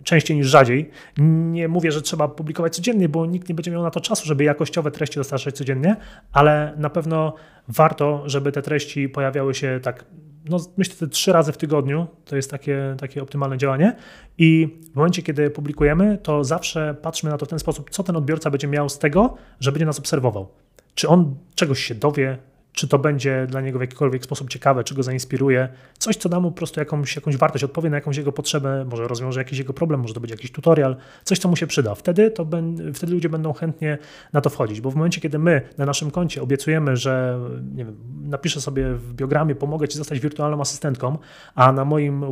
częściej 0.04 0.36
niż 0.36 0.46
rzadziej. 0.46 0.90
Nie 1.18 1.68
mówię, 1.68 1.92
że 1.92 2.02
trzeba 2.02 2.28
publikować 2.28 2.76
codziennie, 2.76 3.08
bo 3.08 3.26
nikt 3.26 3.48
nie 3.48 3.54
będzie 3.54 3.70
miał 3.70 3.82
na 3.82 3.90
to 3.90 4.00
czasu, 4.00 4.26
żeby 4.26 4.44
jakościowe 4.44 4.90
treści 4.90 5.16
dostarczać 5.16 5.56
codziennie, 5.56 5.96
ale 6.32 6.74
na 6.76 6.90
pewno 6.90 7.34
warto, 7.68 8.22
żeby 8.26 8.52
te 8.52 8.62
treści 8.62 9.08
pojawiały 9.08 9.54
się 9.54 9.80
tak 9.82 10.04
no 10.44 10.58
myślę, 10.76 10.94
że 11.00 11.08
trzy 11.08 11.32
razy 11.32 11.52
w 11.52 11.56
tygodniu 11.56 12.06
to 12.24 12.36
jest 12.36 12.50
takie, 12.50 12.96
takie 12.98 13.22
optymalne 13.22 13.58
działanie. 13.58 13.96
I 14.38 14.78
w 14.92 14.96
momencie, 14.96 15.22
kiedy 15.22 15.50
publikujemy, 15.50 16.18
to 16.22 16.44
zawsze 16.44 16.94
patrzmy 17.02 17.30
na 17.30 17.38
to 17.38 17.46
w 17.46 17.48
ten 17.48 17.58
sposób, 17.58 17.90
co 17.90 18.02
ten 18.02 18.16
odbiorca 18.16 18.50
będzie 18.50 18.68
miał 18.68 18.88
z 18.88 18.98
tego, 18.98 19.36
że 19.60 19.72
będzie 19.72 19.86
nas 19.86 19.98
obserwował. 19.98 20.48
Czy 20.94 21.08
on 21.08 21.34
czegoś 21.54 21.84
się 21.84 21.94
dowie, 21.94 22.38
czy 22.72 22.88
to 22.88 22.98
będzie 22.98 23.46
dla 23.48 23.60
niego 23.60 23.78
w 23.78 23.80
jakikolwiek 23.80 24.24
sposób 24.24 24.50
ciekawe, 24.50 24.84
czy 24.84 24.94
go 24.94 25.02
zainspiruje, 25.02 25.68
coś, 25.98 26.16
co 26.16 26.28
da 26.28 26.40
mu 26.40 26.50
po 26.50 26.56
prostu 26.56 26.80
jakąś, 26.80 27.16
jakąś 27.16 27.36
wartość, 27.36 27.64
odpowie 27.64 27.90
na 27.90 27.96
jakąś 27.96 28.16
jego 28.16 28.32
potrzebę, 28.32 28.84
może 28.90 29.08
rozwiąże 29.08 29.40
jakiś 29.40 29.58
jego 29.58 29.72
problem, 29.72 30.00
może 30.00 30.14
to 30.14 30.20
być 30.20 30.30
jakiś 30.30 30.52
tutorial, 30.52 30.96
coś, 31.24 31.38
co 31.38 31.48
mu 31.48 31.56
się 31.56 31.66
przyda. 31.66 31.94
Wtedy, 31.94 32.30
to 32.30 32.44
ben, 32.44 32.94
wtedy 32.94 33.12
ludzie 33.12 33.28
będą 33.28 33.52
chętnie 33.52 33.98
na 34.32 34.40
to 34.40 34.50
wchodzić, 34.50 34.80
bo 34.80 34.90
w 34.90 34.94
momencie, 34.94 35.20
kiedy 35.20 35.38
my 35.38 35.62
na 35.78 35.86
naszym 35.86 36.10
koncie 36.10 36.42
obiecujemy, 36.42 36.96
że 36.96 37.40
nie 37.74 37.84
wiem, 37.84 37.96
napiszę 38.22 38.60
sobie 38.60 38.94
w 38.94 39.14
biogramie, 39.14 39.54
pomogę 39.54 39.88
Ci 39.88 39.98
zostać 39.98 40.20
wirtualną 40.20 40.60
asystentką, 40.60 41.18
a 41.54 41.72
na 41.72 41.84
moim, 41.84 42.24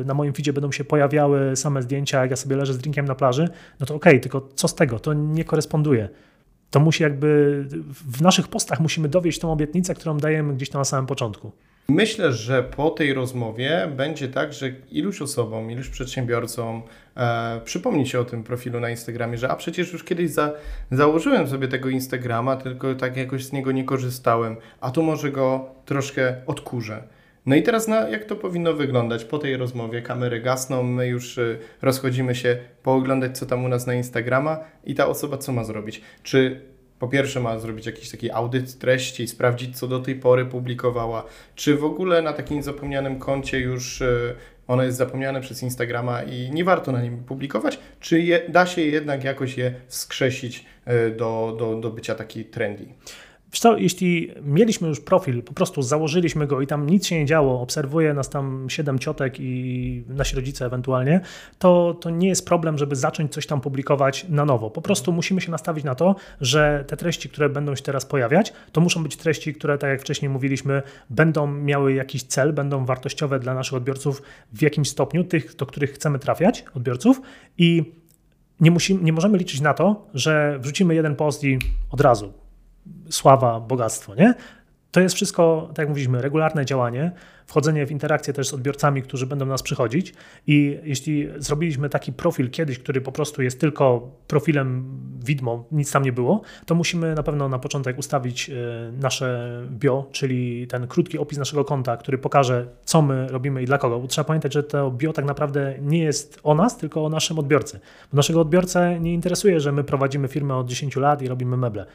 y, 0.00 0.04
na 0.04 0.14
moim 0.14 0.32
feedzie 0.32 0.52
będą 0.52 0.72
się 0.72 0.84
pojawiały 0.84 1.56
same 1.56 1.82
zdjęcia, 1.82 2.20
jak 2.20 2.30
ja 2.30 2.36
sobie 2.36 2.56
leżę 2.56 2.74
z 2.74 2.78
drinkiem 2.78 3.06
na 3.06 3.14
plaży, 3.14 3.48
no 3.80 3.86
to 3.86 3.94
okej, 3.94 4.12
okay, 4.12 4.20
tylko 4.20 4.48
co 4.54 4.68
z 4.68 4.74
tego? 4.74 4.98
To 4.98 5.14
nie 5.14 5.44
koresponduje 5.44 6.08
to 6.70 6.80
musi 6.80 7.02
jakby 7.02 7.64
w 7.90 8.22
naszych 8.22 8.48
postach 8.48 8.80
musimy 8.80 9.08
dowieść 9.08 9.38
tą 9.38 9.52
obietnicę, 9.52 9.94
którą 9.94 10.18
dajemy 10.18 10.54
gdzieś 10.54 10.70
tam 10.70 10.80
na 10.80 10.84
samym 10.84 11.06
początku. 11.06 11.52
Myślę, 11.88 12.32
że 12.32 12.62
po 12.62 12.90
tej 12.90 13.14
rozmowie 13.14 13.92
będzie 13.96 14.28
tak, 14.28 14.52
że 14.52 14.70
iluś 14.90 15.22
osobom, 15.22 15.70
iluś 15.70 15.88
przedsiębiorcom 15.88 16.82
e, 17.16 17.60
przypomni 17.64 18.06
się 18.06 18.20
o 18.20 18.24
tym 18.24 18.44
profilu 18.44 18.80
na 18.80 18.90
Instagramie, 18.90 19.38
że 19.38 19.48
a 19.48 19.56
przecież 19.56 19.92
już 19.92 20.04
kiedyś 20.04 20.30
za, 20.30 20.52
założyłem 20.90 21.48
sobie 21.48 21.68
tego 21.68 21.88
Instagrama, 21.88 22.56
tylko 22.56 22.94
tak 22.94 23.16
jakoś 23.16 23.44
z 23.44 23.52
niego 23.52 23.72
nie 23.72 23.84
korzystałem, 23.84 24.56
a 24.80 24.90
tu 24.90 25.02
może 25.02 25.30
go 25.30 25.64
troszkę 25.84 26.36
odkurzę. 26.46 27.02
No 27.50 27.56
i 27.56 27.62
teraz 27.62 27.88
na, 27.88 28.08
jak 28.08 28.24
to 28.24 28.36
powinno 28.36 28.72
wyglądać 28.72 29.24
po 29.24 29.38
tej 29.38 29.56
rozmowie? 29.56 30.02
Kamery 30.02 30.40
gasną, 30.40 30.82
my 30.82 31.08
już 31.08 31.38
y, 31.38 31.58
rozchodzimy 31.82 32.34
się 32.34 32.58
pooglądać, 32.82 33.38
co 33.38 33.46
tam 33.46 33.64
u 33.64 33.68
nas 33.68 33.86
na 33.86 33.94
Instagrama 33.94 34.58
i 34.84 34.94
ta 34.94 35.06
osoba 35.06 35.38
co 35.38 35.52
ma 35.52 35.64
zrobić? 35.64 36.00
Czy 36.22 36.60
po 36.98 37.08
pierwsze 37.08 37.40
ma 37.40 37.58
zrobić 37.58 37.86
jakiś 37.86 38.10
taki 38.10 38.30
audyt 38.30 38.78
treści, 38.78 39.28
sprawdzić, 39.28 39.78
co 39.78 39.88
do 39.88 40.00
tej 40.00 40.14
pory 40.14 40.46
publikowała, 40.46 41.24
czy 41.54 41.76
w 41.76 41.84
ogóle 41.84 42.22
na 42.22 42.32
takim 42.32 42.62
zapomnianym 42.62 43.18
koncie 43.18 43.60
już 43.60 44.00
y, 44.00 44.34
ono 44.68 44.82
jest 44.82 44.98
zapomniane 44.98 45.40
przez 45.40 45.62
Instagrama 45.62 46.22
i 46.22 46.50
nie 46.50 46.64
warto 46.64 46.92
na 46.92 47.02
nim 47.02 47.24
publikować, 47.24 47.78
czy 48.00 48.20
je, 48.20 48.40
da 48.48 48.66
się 48.66 48.82
jednak 48.82 49.24
jakoś 49.24 49.58
je 49.58 49.74
wskrzesić 49.88 50.64
y, 51.06 51.10
do, 51.10 51.56
do, 51.58 51.76
do 51.76 51.90
bycia 51.90 52.14
taki 52.14 52.44
trendy? 52.44 52.86
Co, 53.52 53.76
jeśli 53.76 54.30
mieliśmy 54.42 54.88
już 54.88 55.00
profil, 55.00 55.42
po 55.42 55.52
prostu 55.52 55.82
założyliśmy 55.82 56.46
go 56.46 56.60
i 56.60 56.66
tam 56.66 56.90
nic 56.90 57.06
się 57.06 57.18
nie 57.18 57.26
działo, 57.26 57.60
obserwuje 57.60 58.14
nas 58.14 58.28
tam 58.28 58.66
siedem 58.70 58.98
ciotek 58.98 59.40
i 59.40 60.04
nasi 60.08 60.36
rodzice 60.36 60.66
ewentualnie, 60.66 61.20
to, 61.58 61.94
to 62.00 62.10
nie 62.10 62.28
jest 62.28 62.46
problem, 62.46 62.78
żeby 62.78 62.96
zacząć 62.96 63.32
coś 63.32 63.46
tam 63.46 63.60
publikować 63.60 64.26
na 64.28 64.44
nowo. 64.44 64.70
Po 64.70 64.82
prostu 64.82 65.12
musimy 65.12 65.40
się 65.40 65.50
nastawić 65.50 65.84
na 65.84 65.94
to, 65.94 66.16
że 66.40 66.84
te 66.88 66.96
treści, 66.96 67.28
które 67.28 67.48
będą 67.48 67.74
się 67.74 67.82
teraz 67.82 68.06
pojawiać, 68.06 68.52
to 68.72 68.80
muszą 68.80 69.02
być 69.02 69.16
treści, 69.16 69.54
które, 69.54 69.78
tak 69.78 69.90
jak 69.90 70.00
wcześniej 70.00 70.28
mówiliśmy, 70.28 70.82
będą 71.10 71.46
miały 71.46 71.92
jakiś 71.92 72.22
cel, 72.22 72.52
będą 72.52 72.84
wartościowe 72.84 73.40
dla 73.40 73.54
naszych 73.54 73.74
odbiorców 73.74 74.22
w 74.52 74.62
jakimś 74.62 74.88
stopniu, 74.88 75.24
tych, 75.24 75.56
do 75.56 75.66
których 75.66 75.92
chcemy 75.92 76.18
trafiać, 76.18 76.64
odbiorców 76.74 77.20
i 77.58 77.92
nie, 78.60 78.70
musimy, 78.70 79.02
nie 79.02 79.12
możemy 79.12 79.38
liczyć 79.38 79.60
na 79.60 79.74
to, 79.74 80.06
że 80.14 80.58
wrzucimy 80.58 80.94
jeden 80.94 81.16
post 81.16 81.44
i 81.44 81.58
od 81.90 82.00
razu 82.00 82.32
sława, 83.10 83.60
bogactwo, 83.60 84.14
nie? 84.14 84.34
To 84.90 85.00
jest 85.00 85.14
wszystko, 85.14 85.66
tak 85.68 85.78
jak 85.78 85.88
mówiliśmy, 85.88 86.22
regularne 86.22 86.64
działanie, 86.66 87.12
wchodzenie 87.46 87.86
w 87.86 87.90
interakcję 87.90 88.34
też 88.34 88.48
z 88.48 88.54
odbiorcami, 88.54 89.02
którzy 89.02 89.26
będą 89.26 89.46
nas 89.46 89.62
przychodzić. 89.62 90.14
I 90.46 90.78
jeśli 90.84 91.28
zrobiliśmy 91.36 91.88
taki 91.88 92.12
profil 92.12 92.50
kiedyś, 92.50 92.78
który 92.78 93.00
po 93.00 93.12
prostu 93.12 93.42
jest 93.42 93.60
tylko 93.60 94.10
profilem 94.26 95.00
widmo, 95.24 95.64
nic 95.72 95.92
tam 95.92 96.02
nie 96.02 96.12
było, 96.12 96.42
to 96.66 96.74
musimy 96.74 97.14
na 97.14 97.22
pewno 97.22 97.48
na 97.48 97.58
początek 97.58 97.98
ustawić 97.98 98.50
e, 98.50 98.52
nasze 98.92 99.60
bio, 99.70 100.08
czyli 100.12 100.66
ten 100.66 100.86
krótki 100.86 101.18
opis 101.18 101.38
naszego 101.38 101.64
konta, 101.64 101.96
który 101.96 102.18
pokaże, 102.18 102.66
co 102.84 103.02
my 103.02 103.28
robimy 103.28 103.62
i 103.62 103.66
dla 103.66 103.78
kogo. 103.78 104.00
Bo 104.00 104.06
trzeba 104.06 104.24
pamiętać, 104.24 104.52
że 104.52 104.62
to 104.62 104.90
bio 104.90 105.12
tak 105.12 105.24
naprawdę 105.24 105.74
nie 105.80 105.98
jest 105.98 106.40
o 106.42 106.54
nas, 106.54 106.78
tylko 106.78 107.04
o 107.04 107.08
naszym 107.08 107.38
odbiorcy. 107.38 107.80
Bo 108.12 108.16
naszego 108.16 108.40
odbiorcę 108.40 109.00
nie 109.00 109.14
interesuje, 109.14 109.60
że 109.60 109.72
my 109.72 109.84
prowadzimy 109.84 110.28
firmę 110.28 110.56
od 110.56 110.68
10 110.68 110.96
lat 110.96 111.22
i 111.22 111.28
robimy 111.28 111.56
meble. 111.56 111.86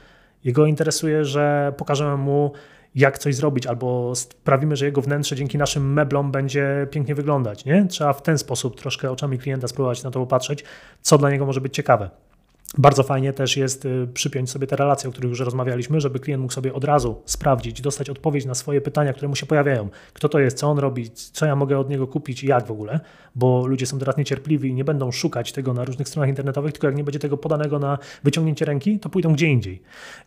Jego 0.44 0.66
interesuje, 0.66 1.26
że 1.26 1.74
pokażemy 1.78 2.18
mu, 2.18 2.52
jak 2.96 3.20
coś 3.20 3.36
zrobić, 3.36 3.68
albo 3.68 4.16
sprawimy, 4.16 4.76
że 4.76 4.86
jego 4.86 5.02
wnętrze 5.02 5.36
dzięki 5.36 5.58
naszym 5.58 5.94
meblom 5.94 6.32
będzie 6.32 6.88
pięknie 6.92 7.16
wyglądać. 7.16 7.66
Nie? 7.66 7.86
Trzeba 7.86 8.14
w 8.14 8.22
ten 8.22 8.38
sposób 8.38 8.80
troszkę 8.80 9.12
oczami 9.12 9.40
klienta 9.40 9.68
spróbować 9.68 10.04
na 10.04 10.12
to 10.12 10.20
popatrzeć, 10.20 10.64
co 11.02 11.18
dla 11.18 11.30
niego 11.32 11.46
może 11.46 11.62
być 11.62 11.76
ciekawe. 11.76 12.10
Bardzo 12.78 13.04
fajnie 13.04 13.34
też 13.34 13.58
jest 13.58 13.86
y, 13.86 14.08
przypiąć 14.14 14.50
sobie 14.50 14.68
te 14.68 14.76
relacje, 14.76 15.10
o 15.10 15.12
których 15.12 15.30
już 15.30 15.40
rozmawialiśmy, 15.40 16.02
żeby 16.02 16.20
klient 16.20 16.42
mógł 16.42 16.54
sobie 16.54 16.74
od 16.74 16.84
razu 16.84 17.22
sprawdzić, 17.26 17.82
dostać 17.82 18.10
odpowiedź 18.10 18.46
na 18.46 18.56
swoje 18.56 18.82
pytania, 18.82 19.14
które 19.14 19.28
mu 19.28 19.36
się 19.36 19.46
pojawiają. 19.46 19.90
Kto 20.14 20.30
to 20.30 20.40
jest, 20.40 20.58
co 20.58 20.68
on 20.68 20.80
robi, 20.80 21.12
co 21.12 21.46
ja 21.46 21.56
mogę 21.56 21.80
od 21.80 21.90
niego 21.90 22.08
kupić 22.08 22.44
i 22.44 22.48
jak 22.48 22.68
w 22.68 22.72
ogóle, 22.72 23.00
bo 23.36 23.68
ludzie 23.68 23.86
są 23.86 24.00
teraz 24.00 24.18
niecierpliwi 24.18 24.70
i 24.70 24.74
nie 24.74 24.84
będą 24.84 25.12
szukać 25.12 25.52
tego 25.52 25.74
na 25.74 25.86
różnych 25.86 26.08
stronach 26.10 26.30
internetowych, 26.30 26.72
tylko 26.72 26.88
jak 26.88 26.96
nie 26.96 27.04
będzie 27.04 27.20
tego 27.20 27.38
podanego 27.38 27.80
na 27.80 27.98
wyciągnięcie 28.24 28.66
ręki, 28.66 29.00
to 29.00 29.10
pójdą 29.10 29.34
gdzie 29.34 29.48
indziej. 29.48 29.82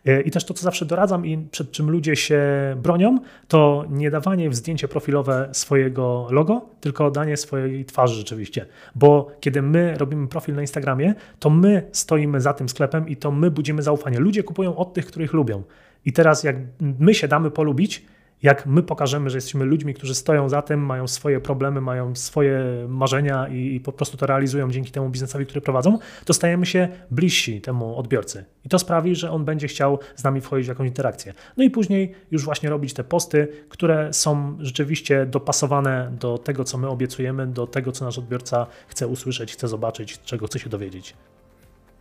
Y, 0.07 0.21
I 0.21 0.31
też 0.31 0.45
to, 0.45 0.53
co 0.53 0.63
zawsze 0.63 0.85
doradzam 0.85 1.25
i 1.25 1.37
przed 1.51 1.71
czym 1.71 1.89
ludzie 1.89 2.15
się 2.15 2.41
bronią, 2.77 3.19
to 3.47 3.85
nie 3.89 4.11
dawanie 4.11 4.49
w 4.49 4.55
zdjęcie 4.55 4.87
profilowe 4.87 5.49
swojego 5.51 6.27
logo, 6.31 6.61
tylko 6.81 7.11
danie 7.11 7.37
swojej 7.37 7.85
twarzy 7.85 8.15
rzeczywiście. 8.15 8.65
Bo 8.95 9.31
kiedy 9.39 9.61
my 9.61 9.97
robimy 9.97 10.27
profil 10.27 10.55
na 10.55 10.61
Instagramie, 10.61 11.13
to 11.39 11.49
my 11.49 11.87
stoimy 11.91 12.38
za 12.41 12.53
tym 12.53 12.69
sklepem 12.69 13.07
i 13.07 13.15
to 13.15 13.31
my 13.31 13.51
budzimy 13.51 13.81
zaufanie. 13.81 14.19
Ludzie 14.19 14.43
kupują 14.43 14.75
od 14.75 14.93
tych, 14.93 15.05
których 15.05 15.33
lubią. 15.33 15.63
I 16.05 16.13
teraz, 16.13 16.43
jak 16.43 16.55
my 16.79 17.13
się 17.13 17.27
damy 17.27 17.51
polubić, 17.51 18.05
jak 18.43 18.65
my 18.65 18.83
pokażemy, 18.83 19.29
że 19.29 19.37
jesteśmy 19.37 19.65
ludźmi, 19.65 19.93
którzy 19.93 20.15
stoją 20.15 20.49
za 20.49 20.61
tym, 20.61 20.85
mają 20.85 21.07
swoje 21.07 21.39
problemy, 21.39 21.81
mają 21.81 22.15
swoje 22.15 22.85
marzenia 22.89 23.47
i, 23.47 23.75
i, 23.75 23.79
po 23.79 23.91
prostu 23.91 24.17
to 24.17 24.25
realizują 24.25 24.71
dzięki 24.71 24.91
temu 24.91 25.09
biznesowi, 25.09 25.45
który 25.45 25.61
prowadzą, 25.61 25.99
to 26.25 26.33
stajemy 26.33 26.65
się 26.65 26.87
bliżsi 27.11 27.61
temu 27.61 27.97
odbiorcy. 27.97 28.45
I 28.65 28.69
to 28.69 28.79
sprawi, 28.79 29.15
że 29.15 29.31
on 29.31 29.45
będzie 29.45 29.67
chciał 29.67 29.99
z 30.15 30.23
nami 30.23 30.41
wchodzić 30.41 30.65
w 30.65 30.69
jakąś 30.69 30.87
interakcję. 30.87 31.33
No 31.57 31.63
i 31.63 31.69
później 31.69 32.15
już 32.31 32.45
właśnie 32.45 32.69
robić 32.69 32.93
te 32.93 33.03
posty, 33.03 33.47
które 33.69 34.13
są 34.13 34.57
rzeczywiście 34.59 35.25
dopasowane 35.25 36.11
do 36.19 36.37
tego, 36.37 36.63
co 36.63 36.77
my 36.77 36.89
obiecujemy, 36.89 37.47
do 37.47 37.67
tego, 37.67 37.91
co 37.91 38.05
nasz 38.05 38.17
odbiorca 38.17 38.67
chce 38.87 39.07
usłyszeć, 39.07 39.53
chce 39.53 39.67
zobaczyć, 39.67 40.19
czego 40.21 40.47
chce 40.47 40.59
się 40.59 40.69
dowiedzieć. 40.69 41.15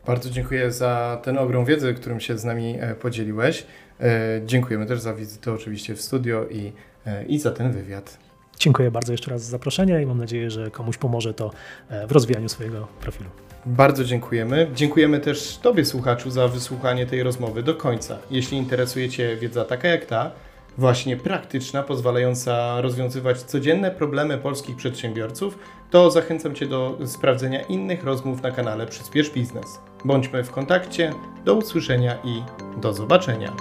Bardzo 0.09 0.31
dziękuję 0.31 0.73
za 0.73 1.21
ten 1.23 1.39
ogrom 1.39 1.65
wiedzy, 1.65 1.95
którym 1.95 2.21
się 2.21 2.39
z 2.39 2.45
nami 2.45 2.77
e, 2.81 2.95
podzieliłeś. 2.95 3.67
E, 4.01 4.41
dziękujemy 4.47 4.87
też 4.87 5.01
za 5.01 5.15
wizytę 5.15 5.53
oczywiście 5.53 5.95
w 5.95 6.01
studio 6.01 6.47
i, 6.51 6.73
e, 7.07 7.25
i 7.25 7.39
za 7.39 7.51
ten 7.51 7.73
wywiad. 7.73 8.19
Dziękuję 8.59 8.91
bardzo 8.91 9.13
jeszcze 9.13 9.31
raz 9.31 9.43
za 9.43 9.51
zaproszenie 9.51 10.03
i 10.03 10.07
mam 10.07 10.19
nadzieję, 10.19 10.51
że 10.51 10.71
komuś 10.71 10.97
pomoże 10.97 11.35
to 11.35 11.51
w 12.09 12.13
rozwijaniu 12.13 12.49
swojego 12.49 12.87
profilu. 13.01 13.31
Bardzo 13.67 14.05
dziękujemy. 14.05 14.71
Dziękujemy 14.75 15.21
też 15.21 15.59
Tobie, 15.63 15.85
słuchaczu, 15.85 16.31
za 16.31 16.49
wysłuchanie 16.49 17.07
tej 17.07 17.23
rozmowy 17.23 17.63
do 17.63 17.75
końca. 17.75 18.19
Jeśli 18.31 18.59
interesuje 18.59 19.09
Cię 19.09 19.37
wiedza 19.37 19.65
taka 19.65 19.89
jak 19.89 20.07
ta, 20.07 20.31
właśnie 20.79 21.17
praktyczna, 21.17 21.83
pozwalająca 21.83 22.81
rozwiązywać 22.81 23.43
codzienne 23.43 23.91
problemy 23.91 24.39
polskich 24.39 24.77
przedsiębiorców, 24.77 25.59
to 25.91 26.11
zachęcam 26.11 26.55
Cię 26.55 26.67
do 26.67 26.99
sprawdzenia 27.07 27.63
innych 27.63 28.05
rozmów 28.05 28.43
na 28.43 28.51
kanale 28.51 28.87
Przyspiesz 28.87 29.31
Biznes. 29.31 29.79
Bądźmy 30.05 30.45
w 30.45 30.51
kontakcie, 30.51 31.13
do 31.45 31.55
usłyszenia 31.55 32.19
i 32.25 32.43
do 32.77 32.93
zobaczenia. 32.93 33.53